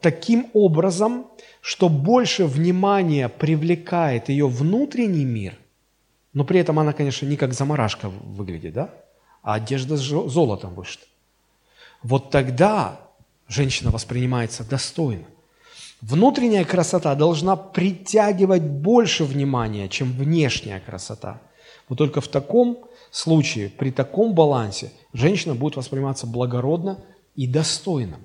[0.00, 1.24] таким образом,
[1.60, 5.56] что больше внимания привлекает ее внутренний мир,
[6.32, 8.90] но при этом она, конечно, не как заморашка выглядит, да?
[9.42, 11.04] А одежда с золотом вышита.
[12.02, 12.98] Вот тогда
[13.50, 15.24] женщина воспринимается достойно.
[16.00, 21.42] Внутренняя красота должна притягивать больше внимания, чем внешняя красота.
[21.88, 22.78] Вот только в таком
[23.10, 27.00] случае, при таком балансе, женщина будет восприниматься благородно
[27.34, 28.18] и достойно.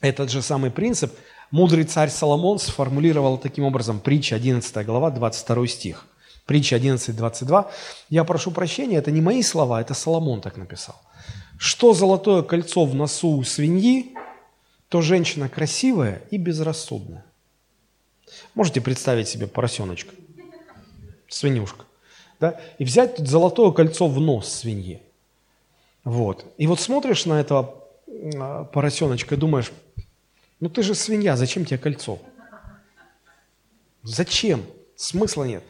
[0.00, 1.12] Этот же самый принцип
[1.50, 6.06] мудрый царь Соломон сформулировал таким образом, притча 11 глава, 22 стих.
[6.46, 7.70] Притча 11, 22.
[8.10, 11.00] Я прошу прощения, это не мои слова, это Соломон так написал.
[11.56, 14.14] Что золотое кольцо в носу у свиньи,
[14.92, 17.24] то женщина красивая и безрассудная.
[18.54, 20.14] Можете представить себе поросеночка,
[21.28, 21.86] свинюшка,
[22.38, 22.60] да?
[22.76, 25.00] и взять тут золотое кольцо в нос свиньи.
[26.04, 26.44] Вот.
[26.58, 27.82] И вот смотришь на этого
[28.34, 29.72] а, поросеночка и думаешь,
[30.60, 32.18] ну ты же свинья, зачем тебе кольцо?
[34.02, 34.62] Зачем?
[34.94, 35.64] Смысла нет.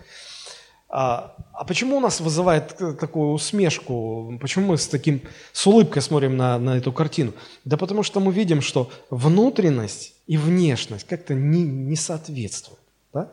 [0.89, 4.37] А, а почему у нас вызывает такую усмешку?
[4.41, 7.35] Почему мы с таким, с улыбкой смотрим на, на эту картину?
[7.65, 12.81] Да потому что мы видим, что внутренность и внешность как-то не, не соответствуют.
[13.15, 13.31] Да?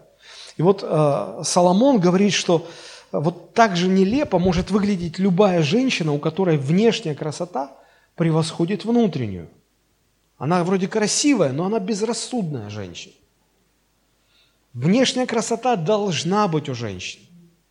[0.58, 2.68] И вот э, Соломон говорит, что
[3.12, 7.72] вот так же нелепо может выглядеть любая женщина, у которой внешняя красота
[8.14, 9.48] превосходит внутреннюю.
[10.38, 13.16] Она вроде красивая, но она безрассудная женщина.
[14.74, 17.22] Внешняя красота должна быть у женщин.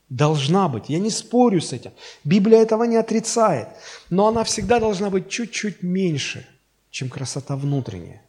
[0.08, 0.88] Должна быть.
[0.88, 1.92] Я не спорю с этим.
[2.24, 3.68] Библия этого не отрицает.
[4.10, 6.46] Но она всегда должна быть чуть-чуть меньше,
[6.90, 8.22] чем красота внутренняя.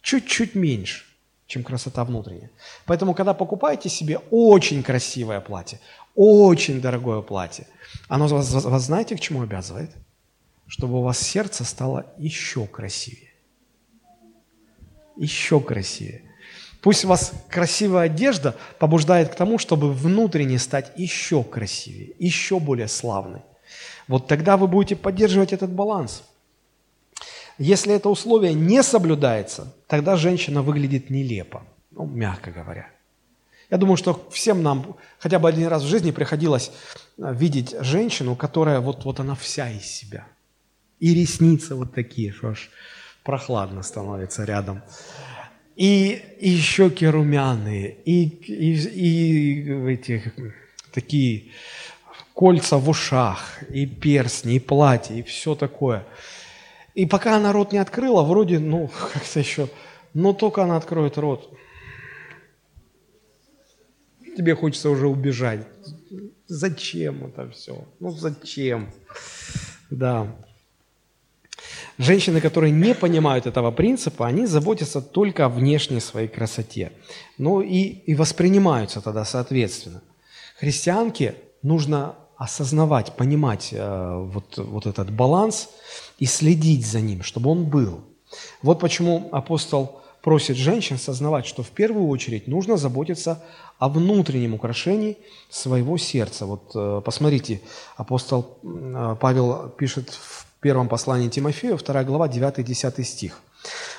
[0.00, 1.04] Чуть-чуть меньше,
[1.46, 2.50] чем красота внутренняя.
[2.86, 5.78] Поэтому, когда покупаете себе очень красивое платье,
[6.14, 7.66] очень дорогое платье,
[8.08, 9.90] оно вас, вас знаете, к чему обязывает?
[10.66, 13.32] Чтобы у вас сердце стало еще красивее.
[15.16, 16.25] Еще красивее.
[16.86, 22.86] Пусть у вас красивая одежда побуждает к тому, чтобы внутренне стать еще красивее, еще более
[22.86, 23.40] славной.
[24.06, 26.22] Вот тогда вы будете поддерживать этот баланс.
[27.58, 32.88] Если это условие не соблюдается, тогда женщина выглядит нелепо, ну, мягко говоря.
[33.68, 36.70] Я думаю, что всем нам хотя бы один раз в жизни приходилось
[37.18, 40.28] э, видеть женщину, которая вот, вот она вся из себя.
[41.00, 42.70] И ресницы вот такие, что аж
[43.24, 44.82] прохладно становится рядом
[45.76, 50.32] и, и щеки румяные, и, и, и эти,
[50.92, 51.50] такие
[52.32, 56.06] кольца в ушах, и перстни, и платье, и все такое.
[56.94, 59.68] И пока она рот не открыла, вроде, ну, как-то еще,
[60.14, 61.54] но только она откроет рот,
[64.36, 65.66] тебе хочется уже убежать.
[66.46, 67.86] Зачем это все?
[68.00, 68.90] Ну, зачем?
[69.90, 70.34] Да.
[71.98, 76.92] Женщины, которые не понимают этого принципа, они заботятся только о внешней своей красоте.
[77.38, 80.02] Ну и, и воспринимаются тогда соответственно.
[80.58, 85.70] Христианке нужно осознавать, понимать э, вот, вот этот баланс
[86.18, 88.00] и следить за ним, чтобы он был.
[88.62, 93.42] Вот почему апостол просит женщин сознавать, что в первую очередь нужно заботиться
[93.78, 95.16] о внутреннем украшении
[95.48, 96.46] своего сердца.
[96.46, 97.62] Вот э, посмотрите,
[97.96, 103.40] апостол э, Павел пишет в первом послании Тимофею, 2 глава, 9-10 стих.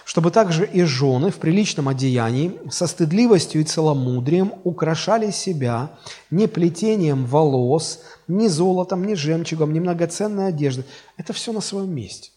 [0.06, 5.92] «Чтобы также и жены в приличном одеянии со стыдливостью и целомудрием украшали себя
[6.32, 10.86] не плетением волос, ни золотом, ни жемчугом, ни многоценной одеждой».
[11.18, 12.32] Это все на своем месте.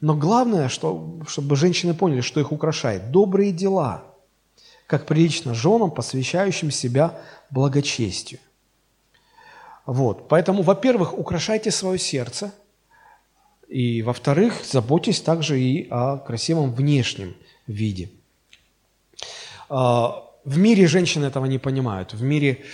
[0.00, 4.04] Но главное, что, чтобы женщины поняли, что их украшает– добрые дела,
[4.86, 7.20] как прилично женам, посвящающим себя
[7.50, 8.40] благочестию.
[9.86, 10.28] Вот.
[10.28, 12.52] Поэтому, во-первых, украшайте свое сердце–
[13.70, 17.36] и, во-вторых, заботьтесь также и о красивом внешнем
[17.68, 18.10] виде.
[19.68, 22.12] А, в мире женщины этого не понимают.
[22.12, 22.64] В мире,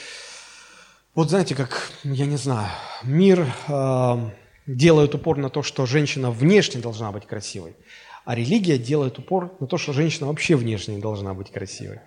[1.15, 2.71] вот знаете, как, я не знаю,
[3.03, 4.31] мир а,
[4.67, 7.77] делает упор на то, что женщина внешне должна быть красивой,
[8.25, 12.01] а религия делает упор на то, что женщина вообще внешне не должна быть красивой.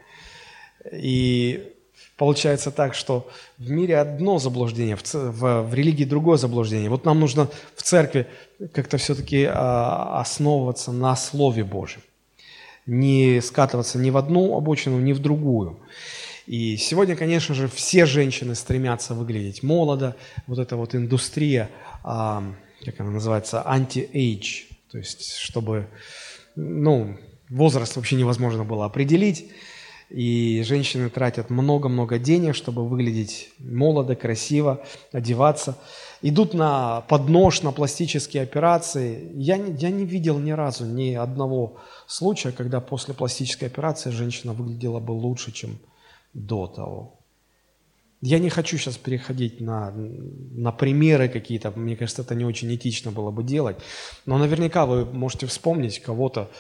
[0.92, 1.74] И
[2.20, 6.90] Получается так, что в мире одно заблуждение, в, в, в религии другое заблуждение.
[6.90, 7.48] Вот нам нужно
[7.78, 8.28] в церкви
[8.74, 12.02] как-то все-таки а, основываться на Слове Божьем.
[12.86, 15.80] Не скатываться ни в одну обочину, ни в другую.
[16.46, 20.18] И сегодня, конечно же, все женщины стремятся выглядеть молодо.
[20.46, 21.70] Вот эта вот индустрия,
[22.04, 22.44] а,
[22.84, 24.64] как она называется, anti-age.
[24.92, 25.88] То есть, чтобы,
[26.58, 27.18] ну,
[27.48, 29.50] возраст вообще невозможно было определить.
[30.10, 35.78] И женщины тратят много-много денег, чтобы выглядеть молодо, красиво, одеваться.
[36.22, 39.32] Идут под нож, на пластические операции.
[39.36, 45.00] Я, я не видел ни разу ни одного случая, когда после пластической операции женщина выглядела
[45.00, 45.78] бы лучше, чем
[46.34, 47.20] до того.
[48.22, 53.12] Я не хочу сейчас переходить на, на примеры какие-то, мне кажется, это не очень этично
[53.12, 53.78] было бы делать,
[54.26, 56.52] но наверняка вы можете вспомнить кого-то,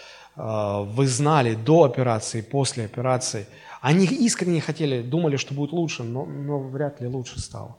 [0.41, 3.45] вы знали до операции, после операции,
[3.81, 7.77] они искренне хотели, думали, что будет лучше, но, но вряд ли лучше стало.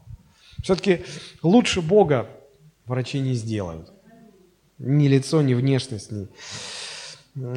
[0.63, 1.05] Все-таки
[1.43, 2.29] лучше Бога
[2.87, 3.91] врачи не сделают.
[4.79, 6.29] Ни лицо, ни внешность, ни...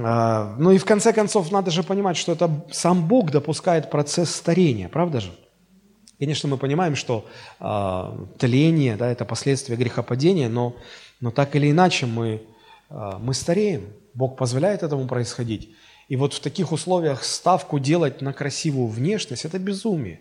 [0.01, 4.33] А, ну и в конце концов, надо же понимать, что это сам Бог допускает процесс
[4.33, 5.31] старения, правда же?
[6.19, 7.25] Конечно, мы понимаем, что
[7.59, 10.75] э, тление, да, это последствия грехопадения, но,
[11.19, 12.43] но так или иначе мы,
[12.89, 13.87] э, мы стареем.
[14.13, 15.75] Бог позволяет этому происходить.
[16.09, 20.19] И вот в таких условиях ставку делать на красивую внешность– это безумие.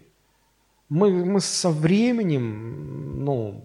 [0.88, 3.64] Мы, мы со временем, ну,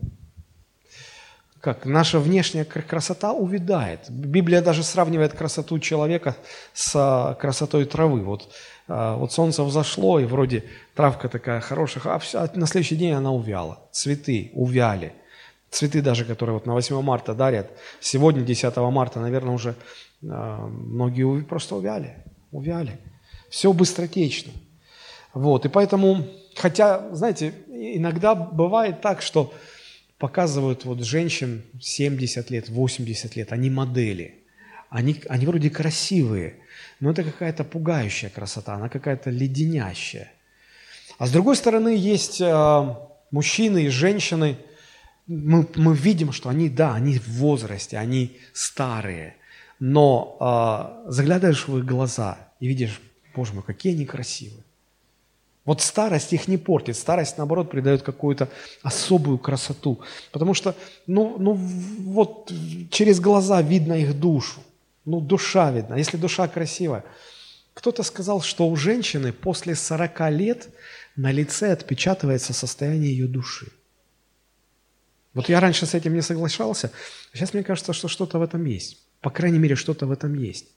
[1.62, 4.10] как наша внешняя красота увядает.
[4.10, 6.36] Библия даже сравнивает красоту человека
[6.74, 8.22] с красотой травы.
[8.22, 8.50] Вот
[8.88, 10.64] а, вот солнце взошло, и вроде
[10.96, 13.80] травка такая хорошая, а, а на следующий день она увяла.
[13.92, 15.14] Цветы увяли.
[15.70, 17.70] Цветы даже, которые вот на 8 марта дарят,
[18.00, 19.76] сегодня, 10 марта, наверное, уже
[20.22, 22.15] многие просто увяли.
[22.51, 22.99] Увяли.
[23.49, 24.51] Все быстротечно.
[25.34, 29.53] Вот, и поэтому, хотя, знаете, иногда бывает так, что
[30.18, 34.43] показывают вот женщин 70 лет, 80 лет, они модели.
[34.89, 36.55] Они, они вроде красивые,
[36.99, 40.32] но это какая-то пугающая красота, она какая-то леденящая.
[41.18, 42.95] А с другой стороны, есть э,
[43.32, 44.57] мужчины и женщины,
[45.28, 49.36] мы, мы видим, что они, да, они в возрасте, они старые,
[49.80, 53.02] но э, заглядываешь в их глаза и видишь,
[53.36, 54.64] боже мой, какие они красивые.
[55.66, 58.48] Вот старость их не портит, старость, наоборот, придает какую-то
[58.84, 60.00] особую красоту.
[60.32, 60.76] Потому что,
[61.08, 62.52] ну, ну вот
[62.90, 64.62] через глаза видно их душу.
[65.04, 65.98] Ну, душа видна.
[65.98, 67.04] Если душа красивая.
[67.74, 70.70] Кто-то сказал, что у женщины после 40 лет
[71.18, 73.68] на лице отпечатывается состояние ее души.
[75.34, 76.92] Вот я раньше с этим не соглашался,
[77.34, 79.07] а сейчас мне кажется, что что-то в этом есть.
[79.22, 80.68] По крайней мере, что-то в этом есть.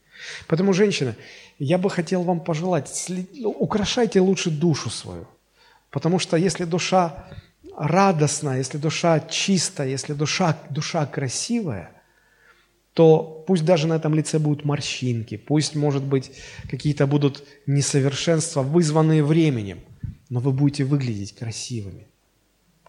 [0.47, 1.17] Поэтому, женщина,
[1.59, 5.27] я бы хотел вам пожелать, ну, украшайте лучше душу свою.
[5.91, 7.29] Потому что если душа
[7.77, 11.91] радостная, если душа чистая, если душа, душа красивая–
[12.95, 16.33] то пусть даже на этом лице будут морщинки, пусть, может быть,
[16.69, 19.81] какие-то будут несовершенства, вызванные временем,
[20.29, 22.09] но вы будете выглядеть красивыми.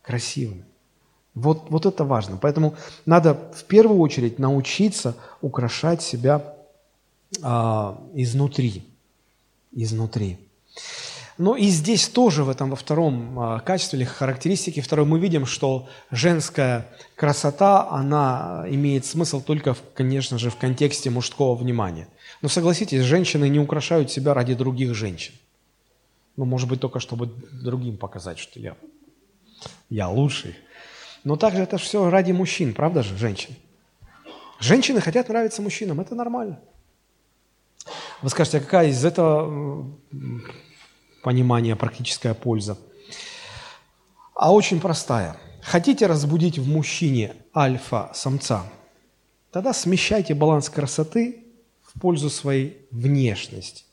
[0.02, 0.66] Красивыми.
[1.34, 2.38] Вот, вот это важно.
[2.38, 2.76] Поэтому
[3.06, 6.56] надо в первую очередь научиться украшать себя
[7.42, 8.84] а, изнутри.
[9.72, 10.38] Изнутри.
[11.38, 15.46] Ну и здесь тоже в этом во втором а, качестве или характеристике второй мы видим,
[15.46, 22.08] что женская красота, она имеет смысл только, конечно же, в контексте мужского внимания.
[22.42, 25.34] Но согласитесь, женщины не украшают себя ради других женщин.
[26.36, 28.76] Ну, может быть, только чтобы другим показать, что я,
[29.90, 30.56] я лучший.
[31.24, 33.56] Но также это все ради мужчин, правда же, женщин?
[34.60, 36.60] Женщины хотят нравиться мужчинам, это нормально.
[38.22, 39.88] Вы скажете, а какая из этого
[41.24, 42.78] понимание, практическая польза.
[44.36, 45.38] А очень простая.
[45.62, 48.64] Хотите разбудить в мужчине альфа-самца?
[49.52, 51.44] Тогда смещайте баланс красоты
[51.82, 53.84] в пользу своей внешности.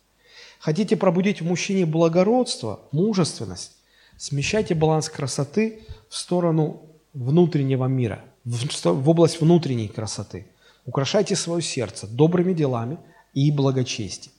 [0.60, 3.76] Хотите пробудить в мужчине благородство, мужественность?
[4.16, 10.46] Смещайте баланс красоты в сторону внутреннего мира, в область внутренней красоты.
[10.84, 12.98] Украшайте свое сердце добрыми делами
[13.34, 14.32] и благочестием.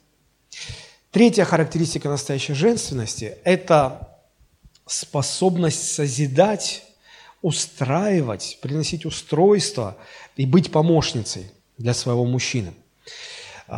[1.11, 4.19] Третья характеристика настоящей женственности– это
[4.85, 6.83] способность созидать,
[7.41, 9.97] устраивать, приносить устройство
[10.35, 12.73] и быть помощницей для своего мужчины.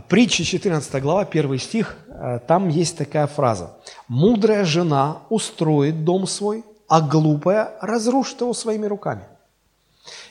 [0.07, 3.77] Притча 14 глава, 1 стих, э, там есть такая фраза.
[4.07, 9.23] «Мудрая жена устроит дом свой, а глупая разрушит его своими руками».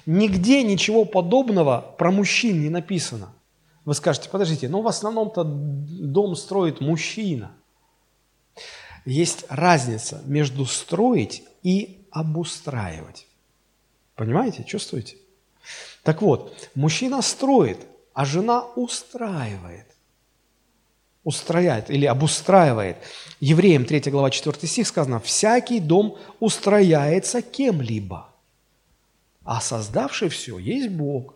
[0.07, 3.33] Нигде ничего подобного про мужчин не написано–
[3.85, 7.53] вы скажете, подождите, но в основном-то дом строит мужчина.
[9.07, 13.27] Есть разница между строить и обустраивать.
[14.15, 15.17] Понимаете, чувствуете?
[16.03, 19.90] Так вот, мужчина строит, а жена устраивает.
[21.25, 22.97] Устрояет или обустраивает.
[23.41, 28.29] Евреям 3 глава 4 стих сказано, «Всякий дом устрояется кем-либо,
[29.45, 31.35] а создавший все есть Бог».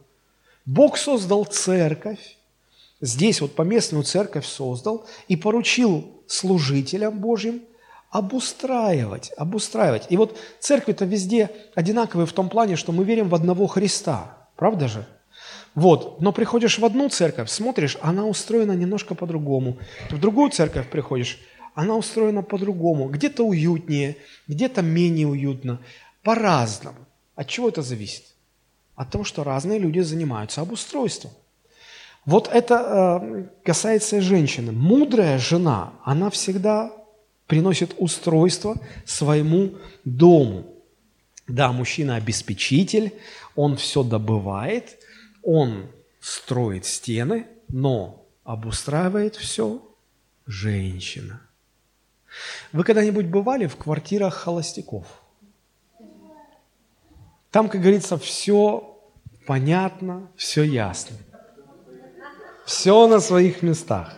[0.67, 2.39] Бог создал церковь,
[3.01, 7.63] здесь вот поместную церковь создал и поручил служителям Божьим
[8.11, 10.07] обустраивать, обустраивать.
[10.09, 14.39] И вот церкви-то везде одинаковые в том плане, что мы верим в одного Христа.
[14.57, 15.05] Правда же?
[15.75, 19.79] Вот, но приходишь в одну церковь, смотришь, она устроена немножко по-другому.
[20.11, 21.41] В другую церковь приходишь,
[21.75, 23.09] она устроена по-другому.
[23.09, 24.17] Где-то уютнее,
[24.47, 25.81] где-то менее уютно.
[26.23, 26.99] По-разному.
[27.35, 28.25] От чего это зависит?
[28.95, 31.33] От того, что разные люди занимаются обустройством.
[32.25, 34.71] Вот это э, касается женщины.
[34.73, 36.93] Мудрая жена, она всегда
[37.47, 40.65] приносит устройство своему дому.
[41.49, 43.13] Да, мужчина обеспечитель,
[43.57, 44.97] он все добывает,
[45.45, 45.91] он
[46.21, 49.83] строит стены, но обустраивает все
[50.47, 51.41] женщина.
[52.73, 55.07] Вы когда-нибудь бывали в квартирах холостяков?
[57.51, 58.99] Там, как говорится, все
[59.47, 61.17] понятно, все ясно.
[62.67, 64.17] Все на своих местах.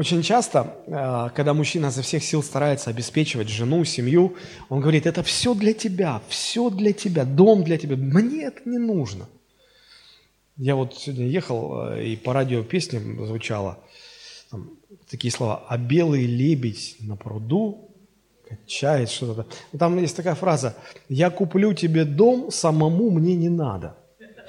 [0.00, 4.34] Очень часто, э, когда мужчина за всех сил старается обеспечивать жену, семью,
[4.70, 8.78] он говорит, это все для тебя, все для тебя, дом для тебя, мне это не
[8.78, 9.28] нужно.
[10.56, 13.78] Я вот сегодня ехал, э, и по радио песня звучала,
[14.50, 14.70] там,
[15.10, 17.90] такие слова, а белый лебедь на пруду
[18.48, 19.46] качает что-то.
[19.78, 20.76] Там есть такая фраза,
[21.10, 23.98] я куплю тебе дом, самому мне не надо.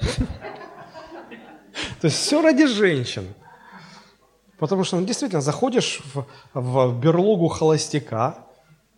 [2.00, 3.24] То есть все ради женщин.
[4.62, 8.46] Потому что ну, действительно заходишь в, в берлогу холостяка,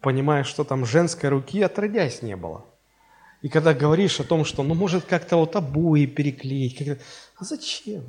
[0.03, 2.67] понимаешь, что там женской руки отродясь не было.
[3.41, 6.99] И когда говоришь о том, что ну может как-то вот обои переклеить, как
[7.39, 8.03] а зачем?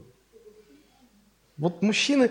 [1.55, 2.29] Вот мужчины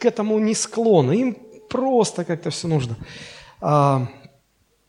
[0.00, 1.34] к этому не склонны, им
[1.68, 2.96] просто как-то все нужно.
[3.60, 4.08] А,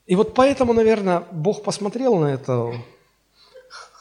[0.05, 2.75] и вот поэтому, наверное, Бог посмотрел на это,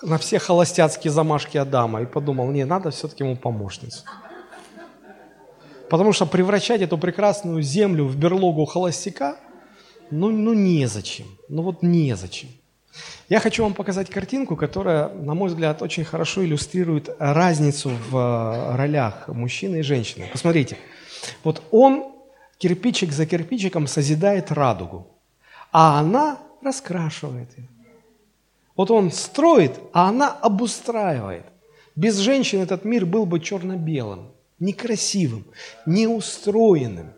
[0.03, 4.05] на все холостяцкие замашки Адама и подумал, не, надо все-таки ему помощницу.
[5.91, 9.36] Потому что превращать эту прекрасную землю в берлогу холостяка,
[10.11, 11.26] ну, ну незачем.
[11.49, 12.49] Ну вот незачем.
[13.28, 18.76] Я хочу вам показать картинку, которая, на мой взгляд, очень хорошо иллюстрирует разницу в э,
[18.76, 20.26] ролях мужчины и женщины.
[20.32, 20.78] Посмотрите.
[21.45, 22.12] Вот он
[22.59, 25.07] кирпичик за кирпичиком созидает радугу,
[25.72, 27.68] а она раскрашивает ее.
[28.76, 31.45] Вот он строит, а она обустраивает.
[31.97, 35.47] Без женщин этот мир был бы черно-белым некрасивым,
[35.87, 37.13] неустроенным.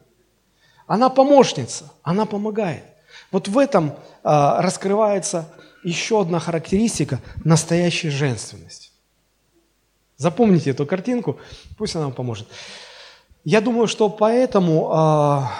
[0.86, 2.84] Она помощница, она помогает.
[3.30, 5.49] Вот в этом а, раскрывается
[5.84, 8.91] еще одна характеристика настоящей женственности.
[10.16, 11.38] Запомните эту картинку,
[11.78, 12.49] пусть она вам поможет.
[13.45, 15.53] Я думаю, что поэтому а,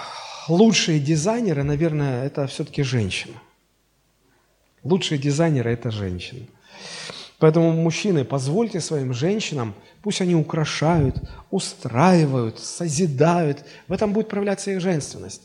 [0.47, 3.35] лучшие дизайнеры, наверное, это все-таки женщина.
[4.83, 6.47] Лучшие дизайнеры– это женщины.
[7.41, 9.73] Поэтому, мужчины, позвольте своим женщинам,
[10.03, 11.15] пусть они украшают,
[11.49, 13.65] устраивают, созидают.
[13.87, 15.41] В этом будет проявляться их женственность.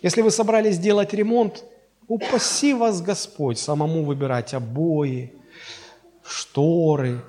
[0.00, 1.64] Если вы собрались сделать ремонт,
[2.06, 5.32] упаси вас Господь самому выбирать обои,
[6.24, 7.24] шторы,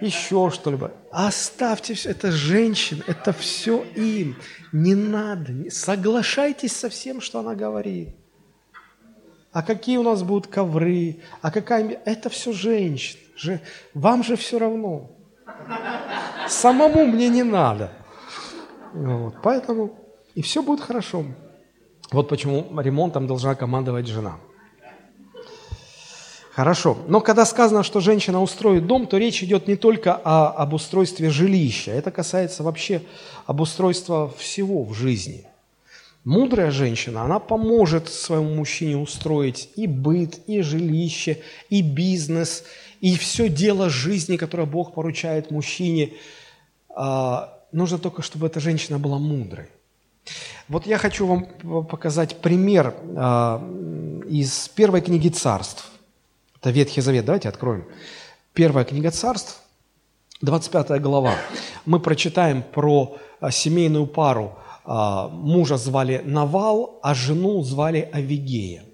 [0.00, 0.90] еще что-либо.
[1.12, 4.38] Оставьте все, это женщин, это все им.
[4.72, 8.16] Не надо, соглашайтесь со всем, что она говорит.
[9.52, 12.00] А какие у нас будут ковры, а какая...
[12.04, 13.18] Это все женщин.
[13.36, 13.60] Же,
[13.92, 15.10] вам же все равно.
[16.48, 17.92] Самому мне не надо.
[18.94, 19.98] Вот, поэтому
[20.34, 21.24] и все будет хорошо.
[22.10, 24.36] Вот почему ремонтом должна командовать жена.
[26.52, 26.98] Хорошо.
[27.08, 31.30] Но когда сказано, что женщина устроит дом, то речь идет не только о, об устройстве
[31.30, 31.90] жилища.
[31.90, 33.02] Это касается вообще
[33.46, 35.46] обустройства всего в жизни.
[36.24, 42.64] Мудрая женщина, она поможет своему мужчине устроить и быт, и жилище, и бизнес,
[43.00, 46.12] и все дело жизни, которое Бог поручает мужчине,
[46.94, 49.66] а, нужно только, чтобы эта женщина была мудрой.
[50.68, 53.60] Вот я хочу вам показать пример а,
[54.28, 55.90] из первой книги царств.
[56.60, 57.84] Это Ветхий Завет, давайте откроем.
[58.54, 59.60] Первая книга царств,
[60.42, 61.34] 25 глава.
[61.84, 64.56] Мы прочитаем про а, семейную пару.
[64.84, 68.84] Мужа звали Навал, а жену звали Авигея.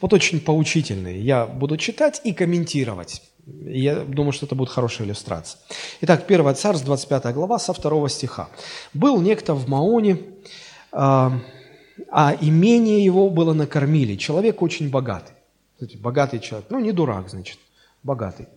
[0.00, 1.20] Вот очень поучительные.
[1.20, 3.22] Я буду читать и комментировать.
[3.46, 5.60] Я думаю, что это будет хорошая иллюстрация.
[6.00, 8.48] Итак, 1 Царств, 25 глава, со 2 стиха.
[8.94, 10.18] «Был некто в Маоне,
[10.92, 11.32] а,
[12.10, 14.16] а имение его было на кормиле.
[14.16, 15.34] Человек очень богатый.
[15.96, 16.70] Богатый человек.
[16.70, 17.58] Ну, не дурак, значит,
[18.02, 18.48] богатый.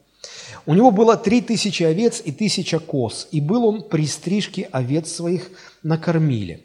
[0.66, 5.12] У него было три тысячи овец и тысяча коз, и был он при стрижке овец
[5.12, 5.52] своих
[5.84, 6.62] на кормиле.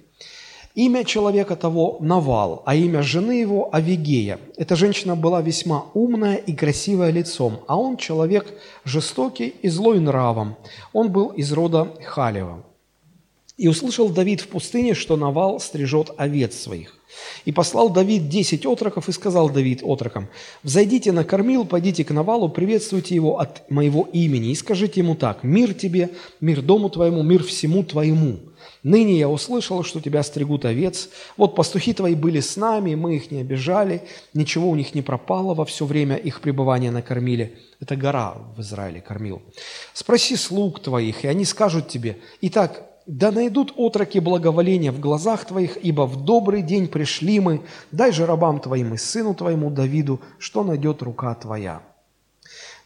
[0.74, 4.38] Имя человека того– Навал, а имя жены его– Авигея.
[4.56, 8.46] Эта женщина была весьма умная и красивая лицом, а он человек
[8.84, 10.56] жестокий и злой нравом.
[10.94, 12.64] Он был из рода Халева.
[13.56, 16.96] И услышал Давид в пустыне, что Навал стрижет овец своих.
[17.44, 20.28] И послал Давид десять отроков, и сказал Давид отрокам,
[20.62, 25.42] «Взойдите на кормил, пойдите к Навалу, приветствуйте его от моего имени, и скажите ему так,
[25.42, 28.40] мир тебе, мир дому твоему, мир всему твоему.
[28.82, 31.08] Ныне я услышал, что тебя стригут овец.
[31.36, 34.02] Вот пастухи твои были с нами, мы их не обижали,
[34.34, 37.58] ничего у них не пропало во все время их пребывания на кормиле».
[37.80, 39.42] Это гора в Израиле, кормил.
[39.92, 45.76] «Спроси слуг твоих, и они скажут тебе, итак, да найдут отроки благоволения в глазах Твоих,
[45.76, 50.64] ибо в добрый день пришли мы, дай же рабам Твоим и сыну Твоему Давиду, что
[50.64, 51.82] найдет рука Твоя».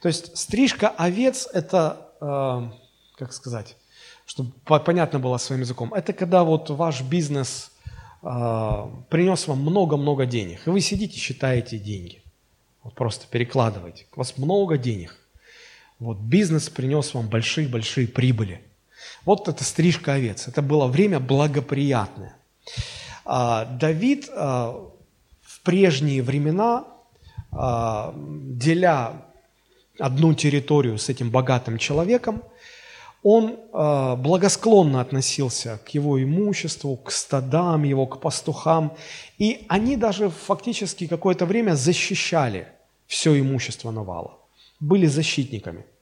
[0.00, 3.76] То есть стрижка овец– это, э, как сказать,
[4.26, 7.72] чтобы понятно было своим языком, это когда вот ваш бизнес
[8.22, 12.22] э, принес вам много-много денег, и вы сидите, считаете деньги.
[12.82, 14.06] Вот просто перекладываете.
[14.14, 15.16] У вас много денег.
[15.98, 18.62] Вот бизнес принес вам большие-большие прибыли.
[19.26, 20.48] Вот это стрижка овец.
[20.48, 22.36] Это было время благоприятное.
[23.24, 24.88] А, Давид а,
[25.42, 26.84] в прежние времена,
[27.50, 29.24] а, деля
[29.98, 32.42] одну территорию с этим богатым человеком,
[33.22, 38.96] он благосклонно относился к его имуществу, к стадам его, к пастухам.
[39.36, 42.68] И они даже фактически какое-то время защищали
[43.08, 44.38] все имущество Навала,
[44.78, 45.86] были защитниками–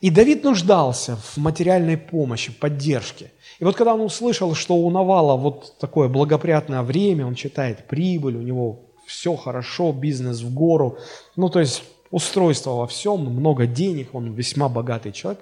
[0.00, 3.32] и Давид нуждался в материальной помощи, поддержке.
[3.58, 8.36] И вот когда он услышал, что у Навала вот такое благоприятное время, он читает прибыль,
[8.36, 10.98] у него все хорошо, бизнес в гору,
[11.34, 15.40] ну то есть устройство во всем, много денег, он весьма богатый человек,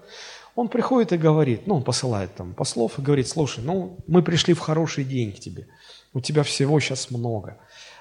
[0.54, 4.54] он приходит и говорит, ну он посылает там послов и говорит, слушай, ну мы пришли
[4.54, 5.66] в хороший день к тебе,
[6.14, 7.58] у тебя всего сейчас много.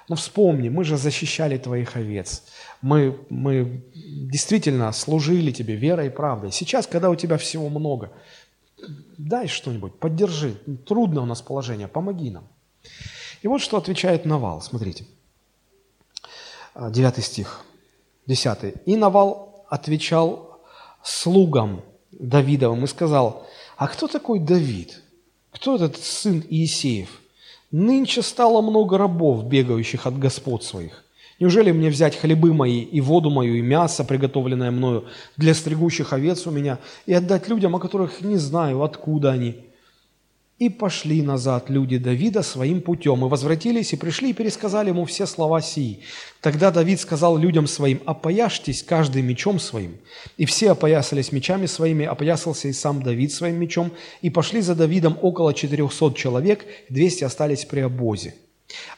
[0.07, 2.43] Ну вспомни, мы же защищали твоих овец.
[2.81, 6.51] Мы, мы действительно служили тебе верой и правдой.
[6.51, 8.11] Сейчас, когда у тебя всего много,
[9.17, 10.55] дай что-нибудь, поддержи.
[10.85, 12.47] Трудно у нас положение, помоги нам.
[13.41, 15.05] И вот что отвечает Навал, смотрите.
[16.75, 17.65] А, девятый стих,
[18.27, 18.75] десятый.
[18.85, 20.61] «И Навал отвечал
[21.03, 23.47] слугам Давидовым и сказал,
[23.77, 25.01] а кто такой Давид?
[25.51, 27.21] Кто этот сын Иисеев?»
[27.77, 31.03] Нынче стало много рабов, бегающих от господ своих.
[31.41, 36.47] Неужели мне взять хлебы мои и воду мою, и мясо, приготовленное мною для стригущих овец
[36.47, 39.65] у меня, и отдать людям, о которых не знаю, откуда они?
[40.57, 45.25] И пошли назад люди Давида своим путем, и возвратились, и пришли, и пересказали ему все
[45.25, 45.99] слова сии.
[46.39, 49.97] Тогда Давид сказал людям своим, «Опояжьтесь каждый мечом своим».
[50.37, 53.91] И все опоясались мечами своими, опоясался и сам Давид своим мечом,
[54.21, 58.35] и пошли за Давидом около четырехсот человек, двести остались при обозе.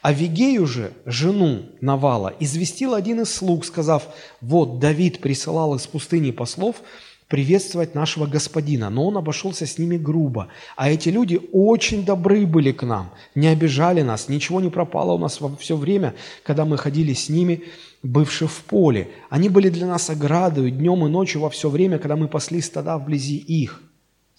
[0.03, 4.07] А Вигею же, жену Навала, известил один из слуг, сказав,
[4.41, 6.77] «Вот Давид присылал из пустыни послов,
[7.27, 10.47] приветствовать нашего господина, но он обошелся с ними грубо.
[10.75, 15.17] А эти люди очень добры были к нам, не обижали нас, ничего не пропало у
[15.17, 17.63] нас во все время, когда мы ходили с ними,
[18.03, 19.09] бывшие в поле.
[19.29, 22.97] Они были для нас оградой днем и ночью во все время, когда мы пасли стада
[22.97, 23.81] вблизи их.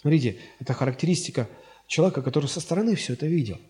[0.01, 1.49] Смотрите, это характеристика
[1.87, 3.59] человека, который со стороны все это видел–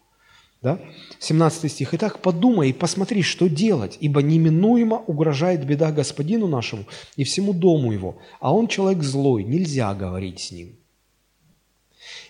[0.63, 0.81] да?
[1.21, 1.95] 17 стих.
[1.95, 6.85] «Итак, подумай и посмотри, что делать, ибо неминуемо угрожает беда господину нашему
[7.17, 10.69] и всему дому его, а он человек злой, нельзя говорить с ним».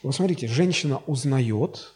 [0.03, 1.95] И вот смотрите, женщина узнает,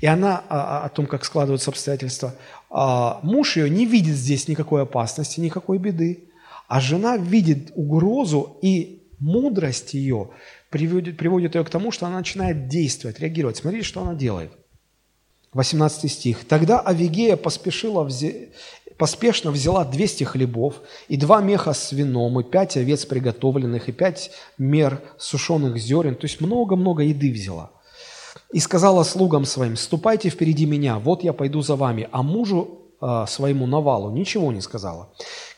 [0.00, 2.34] и она о, о том, как складываются обстоятельства,
[2.68, 6.24] а муж ее не видит здесь никакой опасности, никакой беды,
[6.66, 10.30] а жена видит угрозу, и мудрость ее
[10.70, 13.56] приводит, приводит ее к тому, что она начинает действовать, реагировать.
[13.56, 14.50] Смотрите, что она делает–
[15.54, 16.44] 18 стих.
[16.46, 18.50] «Тогда Авигея поспешила взе...
[18.98, 20.74] поспешно взяла 200 хлебов
[21.08, 26.14] и два меха с вином, и пять овец приготовленных, и пять мер сушеных зерен».
[26.14, 27.70] То есть много-много еды взяла.
[28.52, 32.08] «И сказала слугам своим, ступайте впереди меня, вот я пойду за вами».
[32.12, 35.08] А мужу э, своему Навалу ничего не сказала.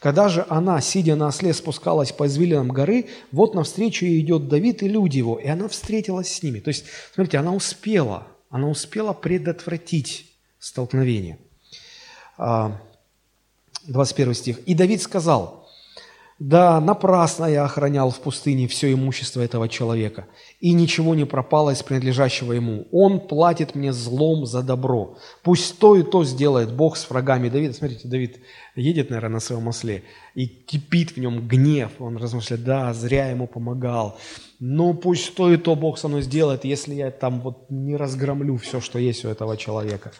[0.01, 4.85] Когда же она, сидя на осле, спускалась по извилинам горы, вот навстречу ей идет Давид
[4.85, 6.61] и люди его, и она встретилась с ними.
[6.61, 11.39] То есть, смотрите, она успела– она успела предотвратить столкновение.
[12.37, 14.59] 21 а, стих.
[14.67, 15.60] «И Давид сказал,
[16.41, 20.27] Да, напрасно я охранял в пустыне все имущество этого человека,
[20.59, 22.87] и ничего не пропало из принадлежащего ему.
[22.93, 25.19] Он платит мне злом за добро.
[25.43, 27.75] Пусть то и то сделает Бог с врагами Давида.
[27.75, 28.39] Смотрите, Давид
[28.75, 30.03] едет, наверное, на своем осле,
[30.35, 31.91] и кипит в нем гнев.
[31.99, 34.19] Он размышляет, да, зря ему помогал.
[34.61, 38.57] Но пусть то и то Бог со мной сделает, если я там вот не разгромлю
[38.57, 40.13] все, что есть у этого человека.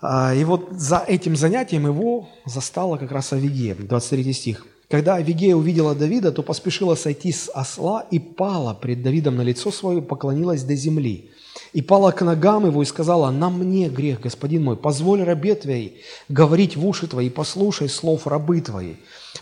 [0.00, 4.66] А, и вот за этим занятием его застала как раз Авигея, 23 стих.
[4.88, 9.72] Когда Авигея увидела Давида, то поспешила сойти с осла и пала пред Давидом на лицо
[9.72, 11.30] свое, поклонилась до земли.
[11.72, 16.02] И пала к ногам его и сказала, «На мне грех, господин мой, позволь рабе твоей
[16.28, 18.98] говорить в уши твои, послушай слов рабы твоей.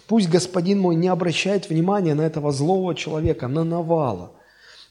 [0.07, 4.33] Пусть господин мой не обращает внимания на этого злого человека, на Навала,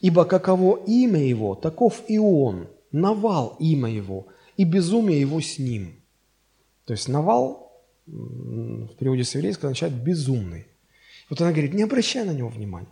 [0.02, 5.96] ибо каково имя его, таков и он, Навал имя его, и безумие его с ним».
[6.86, 7.63] То есть Навал
[8.06, 10.68] в переводе с еврейского означает «безумный».
[11.30, 12.90] Вот она говорит, не обращай на него внимания.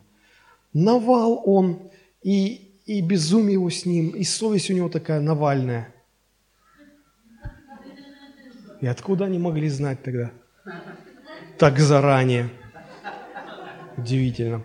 [0.73, 1.91] Навал он,
[2.23, 5.93] и, и безумие его с ним, и совесть у него такая навальная.
[8.79, 10.31] И откуда они могли знать тогда?
[11.57, 12.49] Так заранее.
[13.97, 14.63] Удивительно.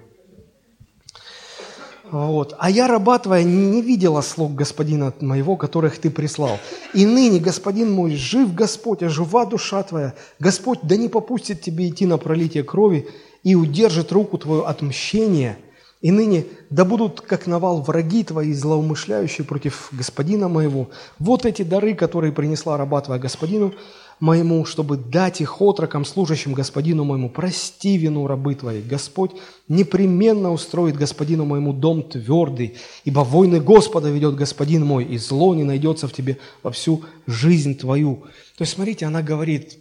[2.11, 2.55] Вот.
[2.59, 6.59] А я, раба не видела слуг господина моего, которых ты прислал.
[6.95, 10.15] И ныне, господин мой, жив Господь, а жива душа твоя.
[10.39, 13.09] Господь да не попустит тебе идти на пролитие крови
[13.43, 15.59] и удержит руку твою от мщения.
[16.03, 20.91] И ныне да будут, как навал, враги твои, злоумышляющие против господина моего.
[21.19, 23.75] Вот эти дары, которые принесла раба господину,
[24.21, 27.29] моему, чтобы дать их отрокам, служащим господину моему.
[27.29, 28.83] Прости вину рабы твоей.
[28.83, 29.33] Господь
[29.69, 35.65] непременно устроит господину моему дом твердый, ибо войны Господа ведет господин мой, и зло не
[35.65, 38.25] найдется в тебе во всю жизнь твою.
[38.57, 39.79] То есть, смотрите, она говорит,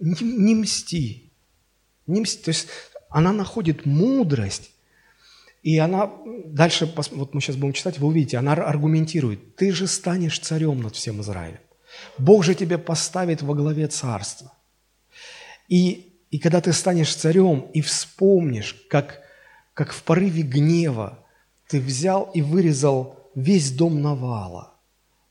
[0.00, 1.32] не, не мсти,
[2.06, 2.42] не мсти.
[2.42, 2.66] То есть,
[3.08, 4.70] она находит мудрость,
[5.62, 6.10] и она,
[6.46, 10.96] дальше, вот мы сейчас будем читать, вы увидите, она аргументирует, ты же станешь царем над
[10.96, 11.60] всем Израилем.
[12.18, 14.52] Бог же тебя поставит во главе царства.
[15.68, 19.20] И, и когда ты станешь царем и вспомнишь, как,
[19.74, 21.18] как в порыве гнева
[21.68, 24.74] ты взял и вырезал весь дом Навала,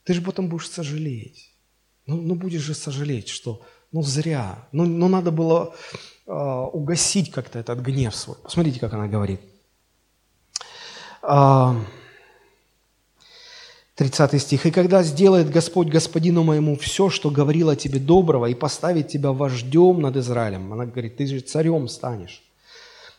[0.04, 1.54] ты же потом будешь сожалеть.
[2.06, 3.62] Ну, ну будешь же сожалеть, что
[3.92, 5.76] ну зря, ну, ну надо было
[6.26, 8.38] э, угасить как-то этот гнев свой.
[8.44, 9.42] Посмотрите, как она говорит.
[11.22, 11.76] Э,
[14.00, 14.66] 30 стих.
[14.66, 19.34] «И когда сделает Господь господину моему все, что говорил о тебе доброго, и поставит тебя
[19.34, 22.42] вождем над Израилем», она говорит, ты же царем станешь,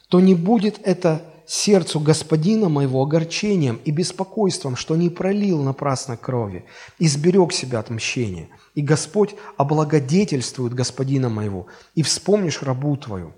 [0.08, 6.64] то не будет это сердцу господина моего огорчением и беспокойством, что не пролил напрасно крови,
[6.98, 8.48] и сберег себя от мщения.
[8.74, 13.34] И Господь облагодетельствует господина моего, и вспомнишь рабу твою».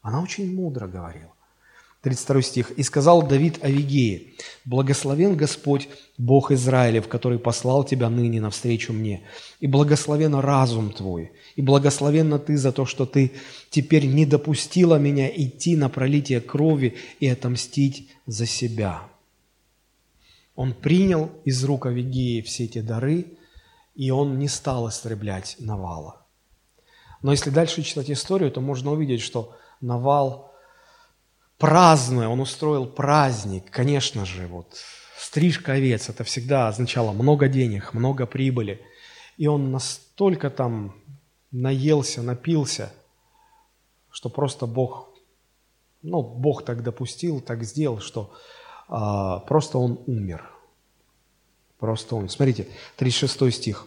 [0.00, 1.33] Она очень мудро говорила.
[2.04, 2.70] 32 стих.
[2.72, 4.34] «И сказал Давид Авигее,
[4.66, 5.88] благословен Господь,
[6.18, 9.22] Бог Израилев, который послал тебя ныне навстречу мне,
[9.58, 13.32] и благословен разум твой, и благословенна ты за то, что ты
[13.70, 19.02] теперь не допустила меня идти на пролитие крови и отомстить за себя».
[20.54, 23.26] Он принял из рук Авигеи все эти дары,
[23.96, 26.26] и он не стал истреблять Навала.
[27.22, 30.50] Но если дальше читать историю, то можно увидеть, что Навал–
[31.64, 34.76] празднуя, он устроил праздник, конечно же, вот
[35.16, 38.82] стрижка овец, это всегда означало много денег, много прибыли.
[39.38, 40.94] И он настолько там
[41.52, 42.92] наелся, напился,
[44.10, 45.08] что просто Бог,
[46.02, 48.34] ну, Бог так допустил, так сделал, что
[48.86, 50.44] а, просто он умер.
[51.78, 52.28] Просто он.
[52.28, 53.86] Смотрите, 36 стих.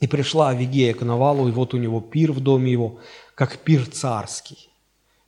[0.00, 3.00] «И пришла Авигея к Навалу, и вот у него пир в доме его,
[3.34, 4.70] как пир царский.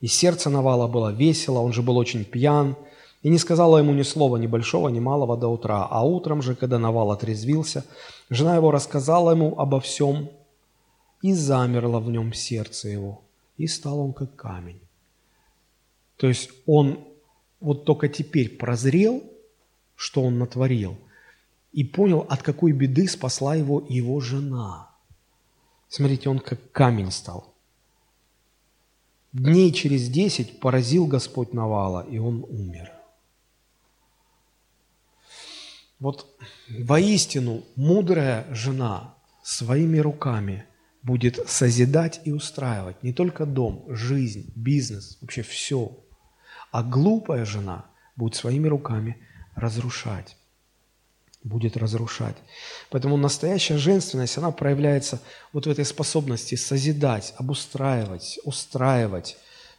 [0.00, 2.76] И сердце Навала было весело, он же был очень пьян,
[3.22, 5.86] и не сказала ему ни слова, ни большого, ни малого до утра.
[5.90, 7.84] А утром же, когда Навал отрезвился,
[8.30, 10.30] жена его рассказала ему обо всем,
[11.20, 13.22] и замерло в нем сердце его,
[13.56, 14.80] и стал он как камень.
[16.16, 17.00] То есть он
[17.60, 19.22] вот только теперь прозрел,
[19.96, 20.96] что он натворил,
[21.72, 24.90] и понял, от какой беды спасла его его жена.
[25.88, 27.52] Смотрите, он как камень стал.
[29.38, 32.90] Дней через десять поразил Господь Навала, и он умер.
[36.00, 36.26] Вот
[36.68, 39.14] воистину мудрая жена
[39.44, 40.64] своими руками
[41.02, 45.96] будет созидать и устраивать не только дом, жизнь, бизнес, вообще все.
[46.72, 47.86] А глупая жена
[48.16, 49.24] будет своими руками
[49.54, 50.36] разрушать
[51.44, 52.36] будет разрушать.
[52.90, 55.20] Поэтому настоящая женственность, она проявляется
[55.52, 59.36] вот в этой способности созидать, обустраивать, устраивать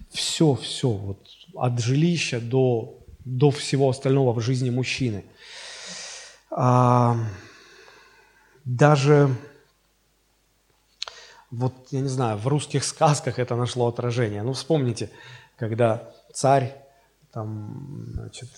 [0.09, 1.19] все, все, вот
[1.55, 5.25] от жилища до, до всего остального в жизни мужчины.
[6.49, 7.17] А,
[8.65, 9.35] даже
[11.51, 14.43] вот, я не знаю, в русских сказках это нашло отражение.
[14.43, 15.09] Ну, вспомните,
[15.57, 16.75] когда царь
[17.31, 18.49] там, значит,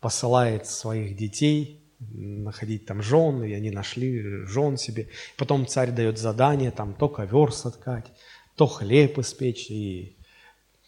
[0.00, 5.08] посылает своих детей находить там жен, и они нашли жен себе.
[5.36, 8.06] Потом царь дает задание, там, то ковер соткать,
[8.54, 9.70] то хлеб испечь.
[9.70, 10.16] И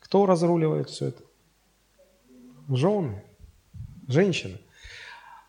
[0.00, 1.22] кто разруливает все это?
[2.68, 3.22] Жены,
[4.06, 4.59] женщины.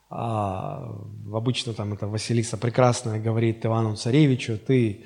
[0.10, 0.96] А
[1.32, 5.06] обычно там это Василиса Прекрасная говорит Ивану Царевичу, ты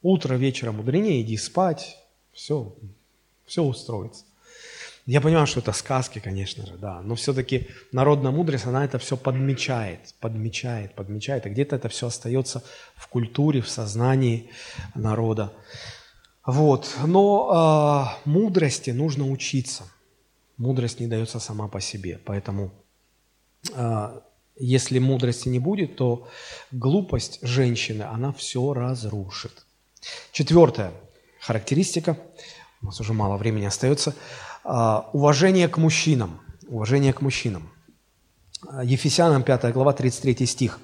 [0.00, 1.98] утро вечером мудренее, иди спать,
[2.32, 2.76] все,
[3.46, 4.24] все устроится.
[5.08, 9.16] Я понимаю, что это сказки, конечно же, да, но все-таки народная мудрость, она это все
[9.16, 12.62] подмечает, подмечает, подмечает, и где-то это все остается
[12.94, 14.50] в культуре, в сознании
[14.94, 15.54] народа.
[16.44, 19.84] Вот, но э, мудрости нужно учиться.
[20.58, 22.70] Мудрость не дается сама по себе, поэтому
[23.74, 24.20] э,
[24.56, 26.28] если мудрости не будет, то
[26.70, 29.64] глупость женщины, она все разрушит.
[30.32, 30.92] Четвертая
[31.40, 32.18] характеристика,
[32.82, 34.14] у нас уже мало времени остается–
[34.70, 36.40] а, уважение к мужчинам.
[36.68, 37.70] Уважение к мужчинам.
[38.82, 40.78] Ефесянам 5 глава 33 стих.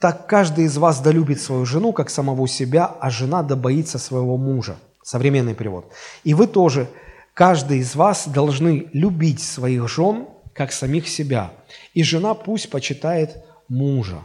[0.00, 4.36] «Так каждый из вас долюбит свою жену, как самого себя, а жена да боится своего
[4.36, 4.76] мужа».
[5.04, 5.92] Современный перевод.
[6.24, 6.88] «И вы тоже,
[7.32, 11.52] каждый из вас должны любить своих жен, как самих себя,
[11.94, 14.20] и жена пусть почитает мужа».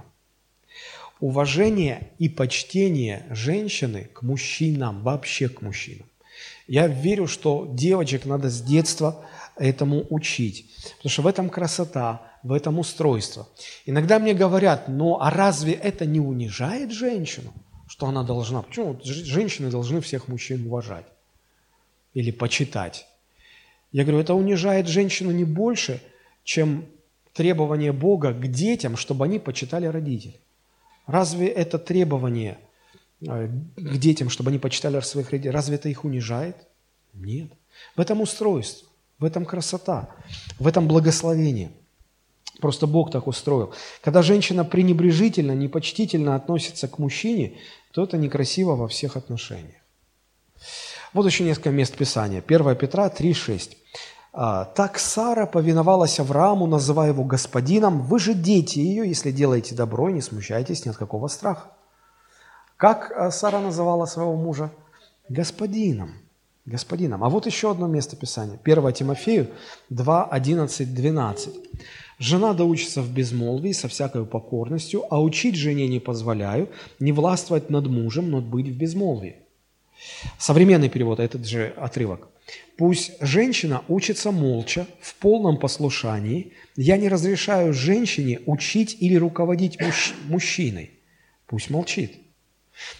[1.19, 6.07] Уважение и почтение женщины к мужчинам, вообще к мужчинам.
[6.67, 12.51] Я верю, что девочек надо с детства этому учить, потому что в этом красота, в
[12.51, 13.47] этом устройство.
[13.85, 17.53] Иногда мне говорят, ну а разве это не унижает женщину,
[17.87, 18.61] что она должна?
[18.61, 21.05] Почему женщины должны всех мужчин уважать
[22.13, 23.07] или почитать?
[23.93, 26.01] Я говорю, это унижает женщину не больше,
[26.43, 26.85] чем
[27.33, 30.39] требование Бога к детям, чтобы они почитали родителей.
[31.05, 32.57] Разве это требование–
[33.19, 36.55] к детям, чтобы они почитали своих родителей, разве это их унижает?
[37.13, 37.51] Нет.
[37.95, 38.87] В этом устройство,
[39.19, 40.09] в этом красота,
[40.59, 41.71] в этом благословение.
[42.59, 43.73] Просто Бог так устроил.
[44.01, 47.57] Когда женщина пренебрежительно, непочтительно относится к мужчине,
[47.91, 49.81] то это некрасиво во всех отношениях.
[51.13, 52.43] Вот еще несколько мест Писания.
[52.45, 53.77] 1 Петра 3,6.
[54.33, 58.01] «А, «Так Сара повиновалась Аврааму, называя его господином.
[58.01, 61.71] Вы же дети ее, если делаете добро, не смущайтесь ни от какого страха».
[62.77, 64.71] Как э, Сара называла своего мужа?
[65.29, 66.13] Господином.
[66.65, 67.23] Господином.
[67.23, 68.59] А вот еще одно место Писания.
[68.63, 69.47] 1 Тимофею
[69.89, 71.55] 2, 11, 12.
[72.19, 76.69] «Жена доучится в безмолвии со всякой покорностью, а учить жене не позволяю,
[76.99, 79.37] не властвовать над мужем, но быть в безмолвии».
[80.37, 82.27] Современный перевод, этот же отрывок.
[82.77, 86.53] «Пусть женщина учится молча, в полном послушании.
[86.75, 90.91] Я не разрешаю женщине учить или руководить мужч- мужчиной.
[91.47, 92.26] Пусть молчит».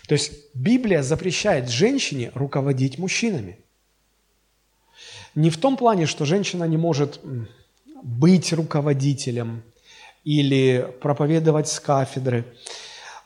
[0.08, 3.60] То есть Библия запрещает женщине руководить мужчинами.
[5.36, 7.20] Не в том плане, что женщина не может
[8.02, 9.64] быть руководителем
[10.24, 12.46] или проповедовать с кафедры.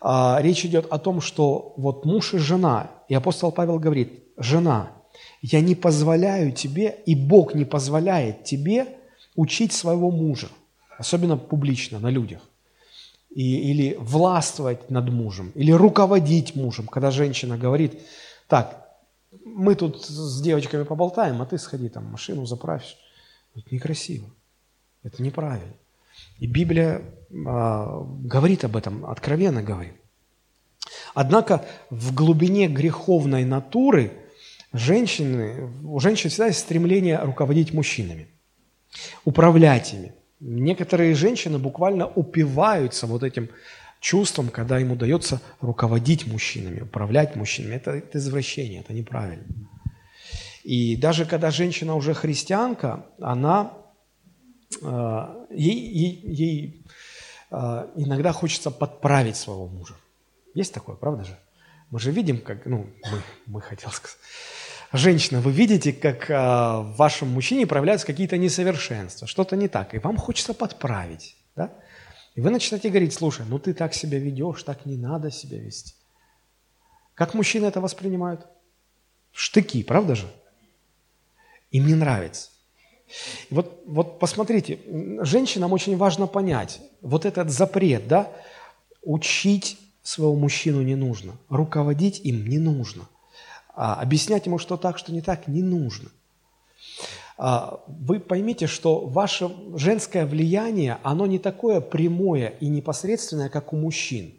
[0.01, 4.91] А, речь идет о том, что вот муж и жена, и апостол Павел говорит, жена,
[5.41, 8.87] я не позволяю тебе, и Бог не позволяет тебе
[9.35, 10.49] учить своего мужа,
[10.97, 12.41] особенно публично, на людях
[13.33, 17.99] и, или властвовать над мужем, или руководить мужем, когда женщина говорит,
[18.47, 18.89] так,
[19.45, 22.97] мы тут с девочками поболтаем, а ты сходи там машину заправишь.
[23.55, 24.29] Это некрасиво,
[25.03, 25.73] это неправильно.
[26.39, 27.01] И Библия
[27.47, 29.93] а, говорит об этом, откровенно говорит.
[31.13, 34.11] Однако в глубине греховной натуры
[34.73, 38.27] женщины, у женщин всегда есть стремление руководить мужчинами,
[39.23, 40.13] управлять ими.
[40.41, 43.49] Некоторые женщины буквально упиваются вот этим
[43.99, 47.75] чувством, когда им удается руководить мужчинами, управлять мужчинами.
[47.75, 49.45] Это, это извращение, это неправильно.
[50.63, 53.73] И даже когда женщина уже христианка, она,
[54.81, 56.85] э, ей, ей,
[57.51, 59.93] э, иногда хочется подправить своего мужа.
[60.55, 61.37] Есть такое, правда же?
[61.91, 64.17] Мы же видим, как, ну, мы, мы хотел сказать,
[64.93, 69.99] Женщина, вы видите, как а, в вашем мужчине проявляются какие-то несовершенства, что-то не так, и
[69.99, 71.71] вам хочется подправить, да?
[72.35, 75.93] И вы начинаете говорить, слушай, ну ты так себя ведешь, так не надо себя вести.
[77.13, 78.47] Как мужчины это воспринимают?
[79.31, 80.29] Штыки, правда же?
[81.71, 82.49] Им не нравится.
[83.49, 84.79] И вот, вот посмотрите,
[85.21, 88.29] женщинам очень важно понять, вот этот запрет, да,
[89.01, 93.07] учить своего мужчину не нужно, руководить им не нужно–
[93.75, 96.09] а объяснять ему, что так, что не так, не нужно.
[97.37, 103.77] А, вы поймите, что ваше женское влияние, оно не такое прямое и непосредственное, как у
[103.77, 104.35] мужчин.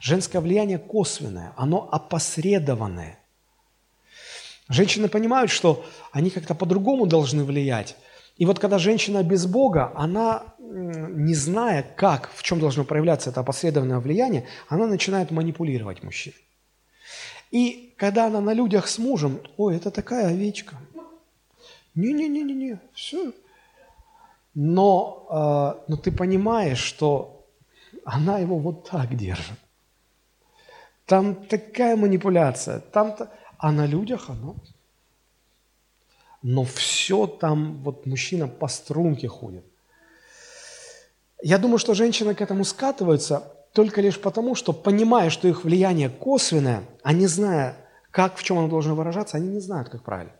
[0.00, 3.18] Женское влияние косвенное, оно опосредованное.
[4.68, 7.96] Женщины понимают, что они как-то по-другому должны влиять.
[8.36, 13.40] И вот когда женщина без Бога, она, не зная, как, в чем должно проявляться это
[13.40, 16.32] опосредованное влияние, она начинает манипулировать мужчин.
[17.54, 20.74] И когда она на людях с мужем, ой, это такая овечка.
[21.94, 23.32] Не-не-не-не-не, все.
[24.54, 27.46] Но, э, но ты понимаешь, что
[28.04, 29.56] она его вот так держит.
[31.06, 34.56] Там такая манипуляция, там-то, а на людях оно.
[36.42, 39.64] Но все там, вот мужчина по струнке ходит.
[41.40, 46.08] Я думаю, что женщины к этому скатываются только лишь потому, что понимая, что их влияние
[46.08, 47.76] косвенное, а не зная,
[48.12, 50.32] как, в чем оно должно выражаться, они не знают, как правильно.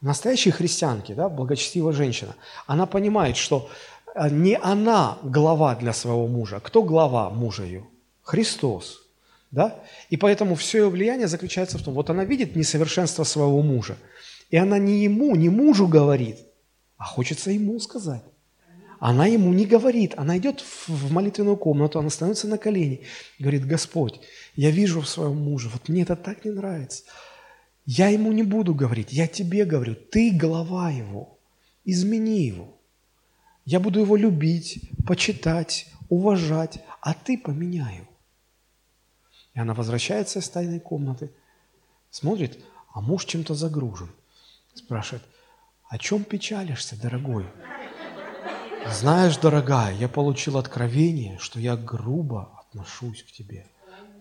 [0.00, 2.36] Настоящие христианки, да, благочестивая женщина,
[2.66, 3.68] она понимает, что
[4.14, 6.60] э, не она глава для своего мужа.
[6.60, 7.84] Кто глава мужа ее?
[8.22, 9.02] Христос.
[9.50, 9.74] Да?
[10.10, 13.96] И поэтому все ее влияние заключается в том, вот она видит несовершенство своего мужа,
[14.50, 16.38] и она не ему, не мужу говорит,
[16.98, 18.22] а хочется ему сказать.
[19.06, 23.02] Она ему не говорит, она идет в молитвенную комнату, она становится на колени,
[23.38, 24.18] говорит, Господь,
[24.56, 27.04] я вижу в своем муже, вот мне это так не нравится.
[27.84, 31.38] Я ему не буду говорить, я тебе говорю, ты глава его,
[31.84, 32.78] измени его.
[33.66, 38.08] Я буду его любить, почитать, уважать, а ты поменяй его.
[39.52, 41.30] И она возвращается из тайной комнаты,
[42.10, 42.58] смотрит,
[42.94, 44.08] а муж чем-то загружен.
[44.72, 45.24] Спрашивает,
[45.90, 47.44] о чем печалишься, дорогой?
[48.90, 53.66] Знаешь, дорогая, я получил откровение, что я грубо отношусь к тебе.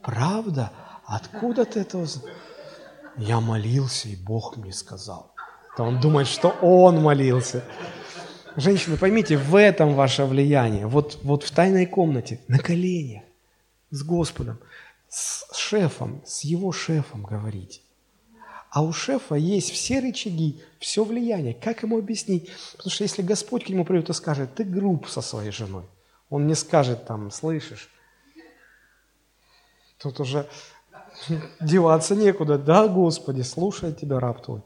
[0.01, 0.72] Правда?
[1.05, 2.30] Откуда ты это узнал?
[3.18, 5.34] Я молился, и Бог мне сказал.
[5.78, 7.64] То он думает, что он молился.
[8.55, 10.88] Женщины, поймите, в этом ваше влияние.
[10.88, 13.24] Вот, вот в тайной комнате, на коленях,
[13.89, 14.59] с Господом
[15.14, 17.82] с шефом, с его шефом говорить.
[18.74, 21.53] А у шефа есть все рычаги, все влияние.
[21.53, 22.49] Как ему объяснить?
[22.71, 25.84] Потому что если Господь к нему придет и скажет, ты груб со своей женой,
[26.32, 27.88] он не скажет там, слышишь,
[29.99, 30.49] тут уже
[31.61, 32.57] деваться некуда.
[32.57, 34.63] Да, Господи, слушает тебя раб твой.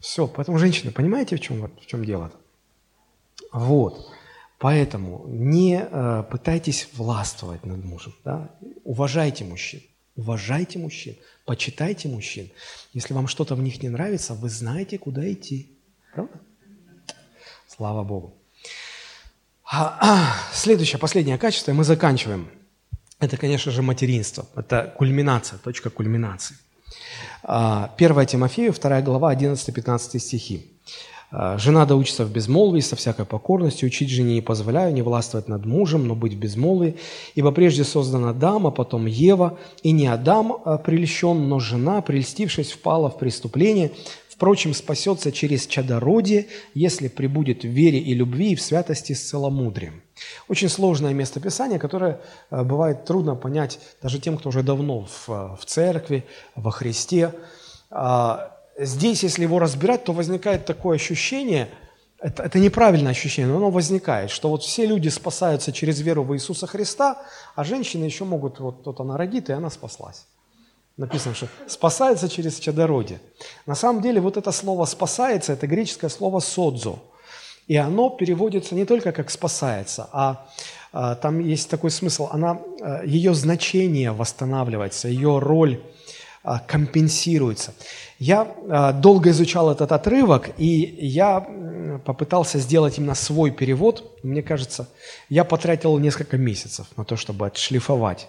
[0.00, 2.32] Все, поэтому, женщины, понимаете, в чем, в чем дело?
[3.52, 4.10] Вот.
[4.58, 8.12] Поэтому не э, пытайтесь властвовать над мужем.
[8.24, 8.50] Да?
[8.82, 9.82] Уважайте мужчин.
[10.20, 11.16] Уважайте мужчин.
[11.46, 12.50] Почитайте мужчин.
[12.92, 15.78] Если вам что-то в них не нравится, вы знаете, куда идти.
[16.12, 16.38] Правда?
[17.66, 18.36] Слава Богу.
[20.52, 22.50] Следующее, последнее качество, и мы заканчиваем.
[23.18, 24.46] Это, конечно же, материнство.
[24.54, 26.56] Это кульминация, точка кульминации.
[27.42, 30.70] 1 а, Тимофею, 2 глава, 11-15 стихи.
[31.32, 35.48] А, жена да учится в безмолвии, со всякой покорностью, учить жене не позволяю, не властвовать
[35.48, 36.96] над мужем, но быть в безмолвии.
[37.34, 42.72] Ибо прежде создана Адам, а потом Ева, и не Адам а, прельщен, но жена, прельстившись,
[42.72, 43.92] впала в преступление.
[44.28, 50.02] Впрочем, спасется через чадородие, если прибудет в вере и любви и в святости с целомудрием.
[50.48, 52.20] Очень сложное местописание, которое
[52.50, 56.24] а, бывает трудно понять даже тем, кто уже давно в, в церкви,
[56.56, 57.32] во Христе
[58.80, 61.68] здесь, если его разбирать, то возникает такое ощущение,
[62.18, 66.34] это, это неправильное ощущение, но оно возникает, что вот все люди спасаются через веру в
[66.34, 67.18] Иисуса Христа,
[67.54, 70.26] а женщины еще могут, вот, вот она родит, и она спаслась.
[70.96, 73.20] Написано, что спасается через чадородие.
[73.64, 76.98] На самом деле вот это слово «спасается»– это греческое слово «содзо».
[77.66, 80.46] И оно переводится не только как «спасается», а,
[80.92, 85.80] а там есть такой смысл, она, а, ее значение восстанавливается, ее роль
[86.58, 87.74] компенсируется.
[88.18, 91.46] Я а, долго изучал этот отрывок, и я
[92.04, 94.18] попытался сделать именно свой перевод.
[94.22, 94.88] Мне кажется,
[95.28, 98.28] я потратил несколько месяцев на то, чтобы отшлифовать.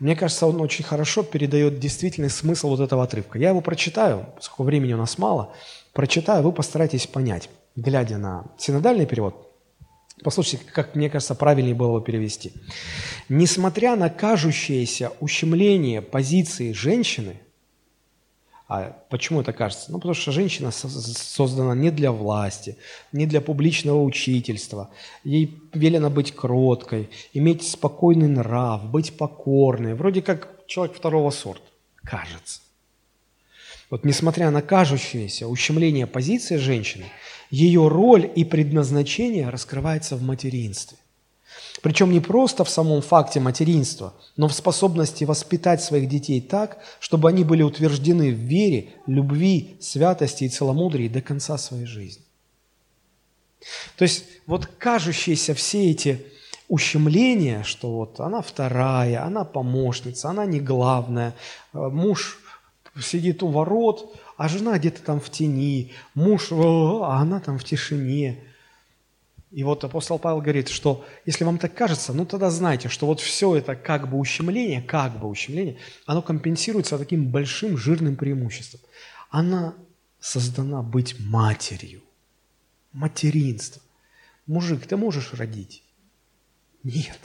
[0.00, 3.38] Мне кажется, он очень хорошо передает действительный смысл вот этого отрывка.
[3.38, 5.52] Я его прочитаю, поскольку времени у нас мало,
[5.92, 9.53] прочитаю, вы постарайтесь понять, глядя на синодальный перевод.
[10.24, 12.52] Послушайте, как мне кажется, правильнее было его перевести.
[13.28, 17.36] Несмотря на кажущееся ущемление позиции женщины,
[18.66, 19.92] а почему это кажется?
[19.92, 22.78] Ну, потому что женщина создана не для власти,
[23.12, 24.88] не для публичного учительства.
[25.24, 29.92] Ей велено быть кроткой, иметь спокойный нрав, быть покорной.
[29.92, 31.66] Вроде как человек второго сорта.
[32.02, 32.60] Кажется.
[33.90, 37.04] Вот несмотря на кажущееся ущемление позиции женщины,
[37.54, 40.98] ее роль и предназначение раскрывается в материнстве.
[41.82, 47.28] Причем не просто в самом факте материнства, но в способности воспитать своих детей так, чтобы
[47.28, 52.24] они были утверждены в вере, любви, святости и целомудрии до конца своей жизни.
[53.96, 56.26] То есть вот кажущиеся все эти
[56.68, 61.34] ущемления, что вот она вторая, она помощница, она не главная,
[61.72, 62.40] э, муж
[63.00, 68.42] сидит у ворот, а жена где-то там в тени, муж, а она там в тишине.
[69.50, 73.20] И вот апостол Павел говорит, что если вам так кажется, ну тогда знайте, что вот
[73.20, 78.80] все это как бы ущемление, как бы ущемление, оно компенсируется таким большим жирным преимуществом.
[79.30, 79.74] Она
[80.18, 82.02] создана быть матерью.
[82.92, 83.80] Материнство.
[84.46, 85.84] Мужик, ты можешь родить?
[86.82, 87.18] Нет.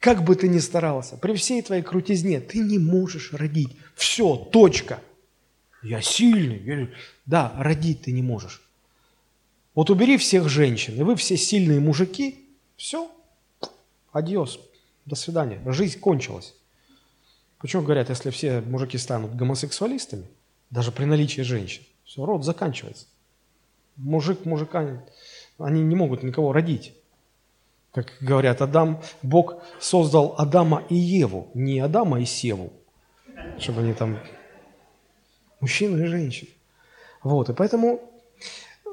[0.00, 3.76] Как бы ты ни старался, при всей твоей крутизне, ты не можешь родить.
[3.94, 5.00] Все, точка.
[5.82, 6.58] Я сильный.
[6.58, 6.88] Я...
[7.26, 8.62] Да, родить ты не можешь.
[9.74, 12.44] Вот убери всех женщин, и вы все сильные мужики,
[12.76, 13.10] все,
[14.10, 14.58] адьос,
[15.06, 16.54] до свидания, жизнь кончилась.
[17.58, 20.26] Почему говорят, если все мужики станут гомосексуалистами,
[20.70, 23.06] даже при наличии женщин, все, род заканчивается.
[23.96, 25.02] Мужик, мужика,
[25.58, 26.94] они не могут никого родить.
[27.92, 32.72] Как говорят, Адам, Бог создал Адама и Еву, не Адама и Севу,
[33.58, 34.18] чтобы они там
[35.60, 36.50] мужчины и женщины.
[37.22, 38.00] Вот, и поэтому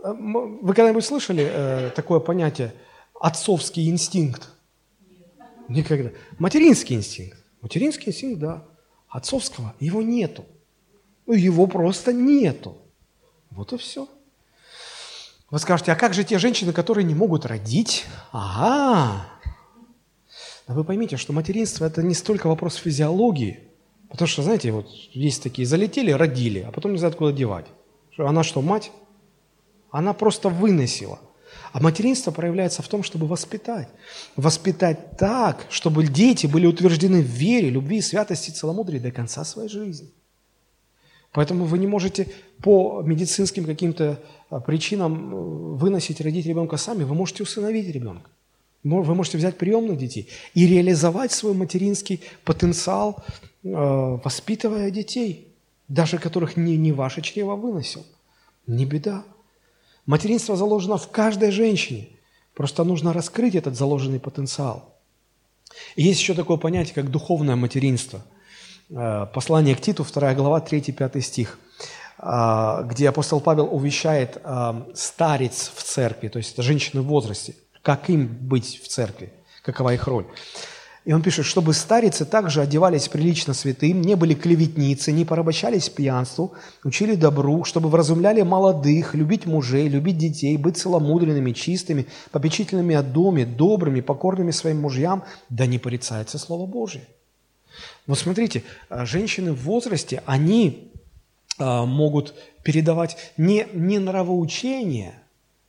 [0.04, 2.74] э, вы когда-нибудь слышали э, такое понятие
[3.20, 4.50] отцовский инстинкт?
[5.68, 6.12] Никогда.
[6.38, 7.38] Материнский инстинкт.
[7.62, 8.64] Материнский инстинкт, да.
[9.10, 10.46] Отцовского его нету.
[11.26, 12.78] Ну, его просто нету.
[13.50, 14.08] Вот и все.
[15.50, 18.06] Вы скажете, а как же те женщины, которые не могут родить?
[18.32, 19.26] Ага.
[20.68, 23.60] Но вы поймите, что материнство– это не столько вопрос физиологии,
[24.10, 27.65] потому что, знаете, вот есть такие, залетели, родили, а потом не знают, куда девать.
[28.18, 28.91] Она что, мать?
[29.91, 31.19] Она просто выносила.
[31.72, 33.90] А материнство проявляется в том, чтобы воспитать.
[34.36, 40.10] Воспитать так, чтобы дети были утверждены в вере, любви, святости, целомудрии до конца своей жизни.
[41.34, 42.27] Поэтому вы не можете
[42.64, 47.03] по медицинским каким-то а, причинам э, выносить, родить ребенка сами.
[47.03, 48.30] Вы можете усыновить ребенка.
[48.86, 53.23] Вы можете взять приемных детей и реализовать свой материнский потенциал,
[53.66, 55.48] воспитывая детей,
[55.88, 58.06] даже которых не, не ваше чрево выносил.
[58.68, 59.24] Не беда.
[60.06, 62.10] Материнство заложено в каждой женщине.
[62.54, 64.94] Просто нужно раскрыть этот заложенный потенциал.
[65.96, 68.24] И есть еще такое понятие, как духовное материнство–
[68.90, 71.60] Э, послание к Титу, 2 глава, 3-5 стих,
[72.20, 77.56] э, где апостол Павел увещает э, старец в церкви, то есть это женщины в возрасте,
[77.82, 79.34] как им быть в церкви,
[79.64, 80.26] какова их роль.
[81.06, 86.53] И он пишет, чтобы старицы также одевались прилично святым, не были клеветницы, не порабощались пьянству,
[86.84, 93.45] учили добру, чтобы вразумляли молодых, любить мужей, любить детей, быть целомудренными, чистыми, попечительными о доме,
[93.45, 97.06] добрыми, покорными своим мужьям, да не порицается Слово Божие.
[98.07, 100.91] Вот смотрите, а, женщины в возрасте, они
[101.60, 102.34] а, могут
[102.64, 105.19] передавать не, не нравоучение.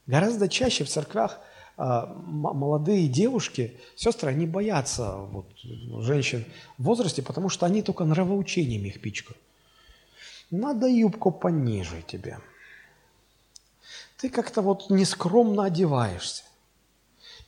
[0.06, 1.40] Гораздо чаще в церквях
[1.76, 5.46] молодые девушки, сестры, они боятся вот,
[6.04, 6.44] женщин
[6.78, 9.40] в возрасте, потому что они только нравоучением их пичкают.
[10.50, 12.38] Надо юбку пониже тебе.
[14.18, 16.44] Ты как-то вот нескромно одеваешься.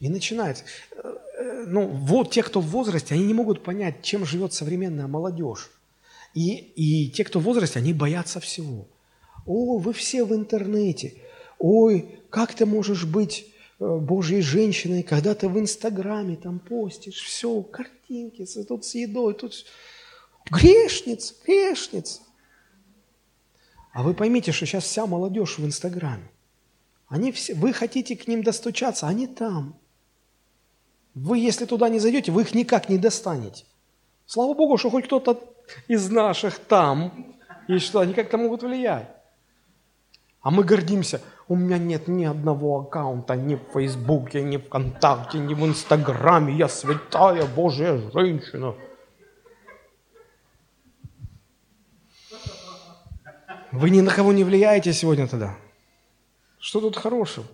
[0.00, 0.64] И начинается
[1.66, 5.70] ну, вот те, кто в возрасте, они не могут понять, чем живет современная молодежь.
[6.34, 8.86] И, и те, кто в возрасте, они боятся всего.
[9.46, 11.14] О, вы все в интернете.
[11.58, 17.62] Ой, как ты можешь быть э, Божьей женщиной, когда ты в Инстаграме там постишь, все,
[17.62, 19.64] картинки, тут с едой, тут
[20.50, 22.22] грешница, грешница.
[23.92, 26.30] А вы поймите, что сейчас вся молодежь в Инстаграме.
[27.06, 29.78] Они все, вы хотите к ним достучаться, они там–
[31.24, 33.64] вы, если туда не зайдете, вы их никак не достанете.
[34.26, 35.42] Слава Богу, что хоть кто-то
[35.88, 37.34] из наших там,
[37.66, 39.08] и что они как-то могут влиять.
[40.40, 45.38] А мы гордимся, у меня нет ни одного аккаунта ни в Фейсбуке, ни в ВКонтакте,
[45.38, 48.74] ни в Инстаграме, я святая Божья женщина.
[53.72, 55.56] Вы ни на кого не влияете сегодня тогда.
[56.58, 57.46] Что тут хорошего?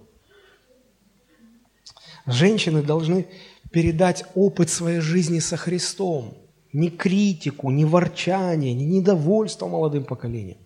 [2.26, 3.28] Женщины должны
[3.70, 6.34] передать опыт своей жизни со Христом.
[6.72, 10.63] Не критику, не ворчание, не недовольство молодым поколением.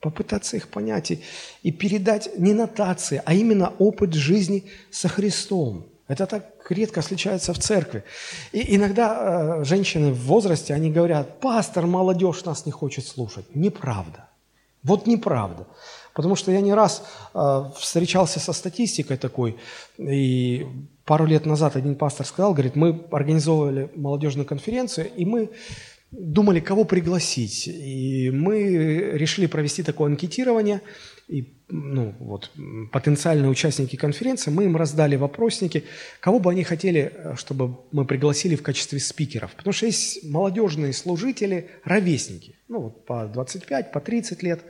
[0.00, 1.22] Попытаться их понять и,
[1.62, 5.86] и передать не нотации, а именно опыт жизни со Христом.
[6.08, 8.02] Это так редко случается в церкви.
[8.52, 13.44] И иногда э, женщины в возрасте, они говорят, пастор, молодежь нас не хочет слушать.
[13.54, 14.28] Неправда.
[14.82, 15.66] Вот неправда.
[16.14, 17.04] Потому что я не раз
[17.34, 19.56] э, встречался со статистикой такой,
[19.98, 20.66] и
[21.04, 25.50] пару лет назад один пастор сказал, говорит, мы организовывали молодежную конференцию, и мы
[26.10, 27.68] думали, кого пригласить.
[27.68, 30.82] И мы решили провести такое анкетирование,
[31.28, 32.50] и ну, вот,
[32.90, 35.84] потенциальные участники конференции, мы им раздали вопросники,
[36.18, 39.52] кого бы они хотели, чтобы мы пригласили в качестве спикеров.
[39.52, 44.60] Потому что есть молодежные служители, ровесники, ну, вот по 25, по 30 лет.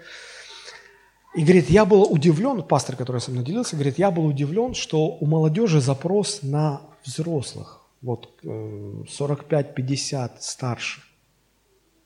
[1.35, 5.07] И говорит, я был удивлен, пастор, который со мной делился, говорит, я был удивлен, что
[5.07, 11.01] у молодежи запрос на взрослых, вот 45-50 э, старше.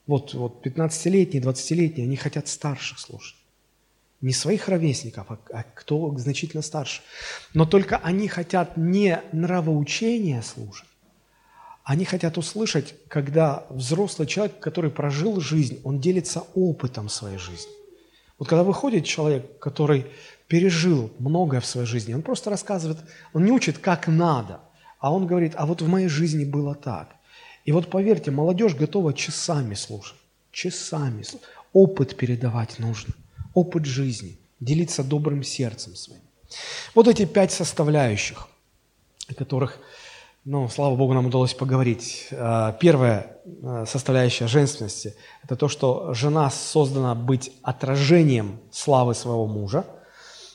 [0.06, 3.36] Вот, вот 15-летние, 20-летние, они хотят старших слушать.
[4.20, 7.02] Не своих ровесников, а, а кто значительно старше.
[7.52, 10.89] Но только они хотят не нравоучения слушать,
[11.85, 17.72] они хотят услышать, когда взрослый человек, который прожил жизнь, он делится опытом своей жизни.
[18.39, 20.06] Вот когда выходит человек, который
[20.48, 22.98] пережил многое в своей жизни, он просто рассказывает,
[23.35, 24.60] он не учит, как надо,
[24.98, 27.16] а он говорит, а вот в моей жизни было так.
[27.65, 30.19] И вот поверьте, молодежь готова часами слушать,
[30.51, 31.24] часами.
[31.73, 33.15] Опыт передавать нужно,
[33.55, 36.23] опыт жизни, делиться добрым сердцем своим.
[36.95, 38.49] Вот эти пять составляющих,
[39.28, 39.81] о которых,
[40.45, 42.28] ну, слава Богу, нам удалось поговорить.
[42.31, 49.85] А, первая а, составляющая женственности– это то, что жена создана быть отражением славы своего мужа.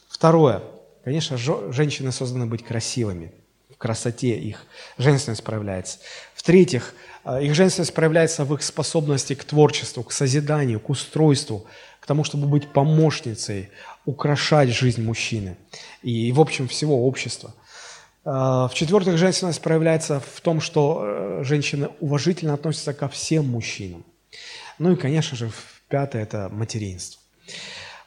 [0.08, 0.62] Второе–
[1.04, 3.34] конечно, женщины созданы быть красивыми
[3.80, 4.66] красоте их
[5.00, 5.98] женственность проявляется.
[6.40, 6.94] В-третьих,
[7.26, 11.66] э, их женственность проявляется в их способности к творчеству, к созиданию, к устройству,
[12.00, 13.70] к тому, чтобы быть помощницей,
[14.06, 15.58] украшать жизнь мужчины
[16.02, 17.54] и, в общем, всего общества.
[18.24, 24.06] Э, В-четвертых, женственность проявляется в том, что э, женщины уважительно относятся ко всем мужчинам.
[24.78, 27.22] Ну и, конечно же, в-пятое– это материнство.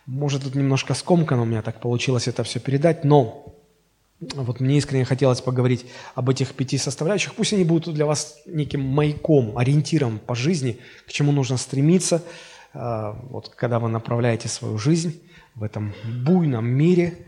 [0.06, 3.54] Может, тут немножко скомкано у меня так получилось это все передать, но
[4.34, 5.84] вот мне искренне хотелось поговорить
[6.14, 7.34] об этих пяти составляющих.
[7.34, 12.22] Пусть они будут для вас неким маяком, ориентиром по жизни, к чему нужно стремиться,
[12.72, 15.20] а, вот, когда вы направляете свою жизнь
[15.54, 17.18] в этом буйном мире.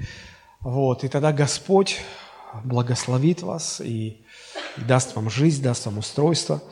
[0.60, 2.00] Вот, и тогда Господь
[2.62, 4.24] благословит вас и
[4.76, 6.62] даст вам жизнь, даст вам устройство.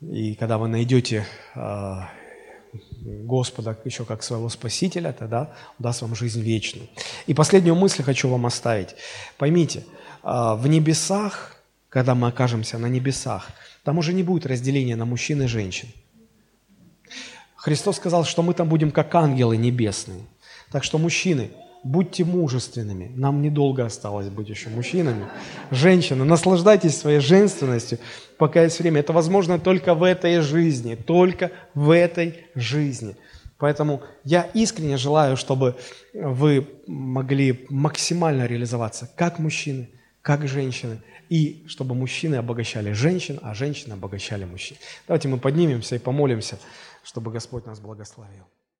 [0.00, 1.24] И когда вы найдете
[1.54, 2.10] а,
[2.72, 6.88] Господа еще как своего Спасителя, тогда даст вам жизнь вечную.
[7.26, 8.94] И последнюю мысль хочу вам оставить.
[9.36, 9.84] Поймите,
[10.22, 11.56] а, в небесах,
[11.88, 13.50] когда мы окажемся на небесах,
[13.84, 15.88] там уже не будет разделения на мужчин и женщин.
[17.56, 20.24] Христос сказал, что мы там будем как ангелы небесные.
[20.70, 21.50] Так что, мужчины,
[21.84, 23.10] будьте мужественными.
[23.16, 25.26] Нам недолго осталось быть еще мужчинами.
[25.70, 27.98] Женщины, наслаждайтесь своей женственностью,
[28.38, 29.00] пока есть время.
[29.00, 33.16] Это возможно только в этой жизни, только в этой жизни.
[33.58, 35.76] Поэтому я искренне желаю, чтобы
[36.14, 39.88] вы могли максимально реализоваться как мужчины,
[40.20, 44.76] как женщины, и чтобы мужчины обогащали женщин, а женщины обогащали мужчин.
[45.06, 46.58] Давайте мы поднимемся и помолимся,
[47.02, 48.44] чтобы Господь нас благословил.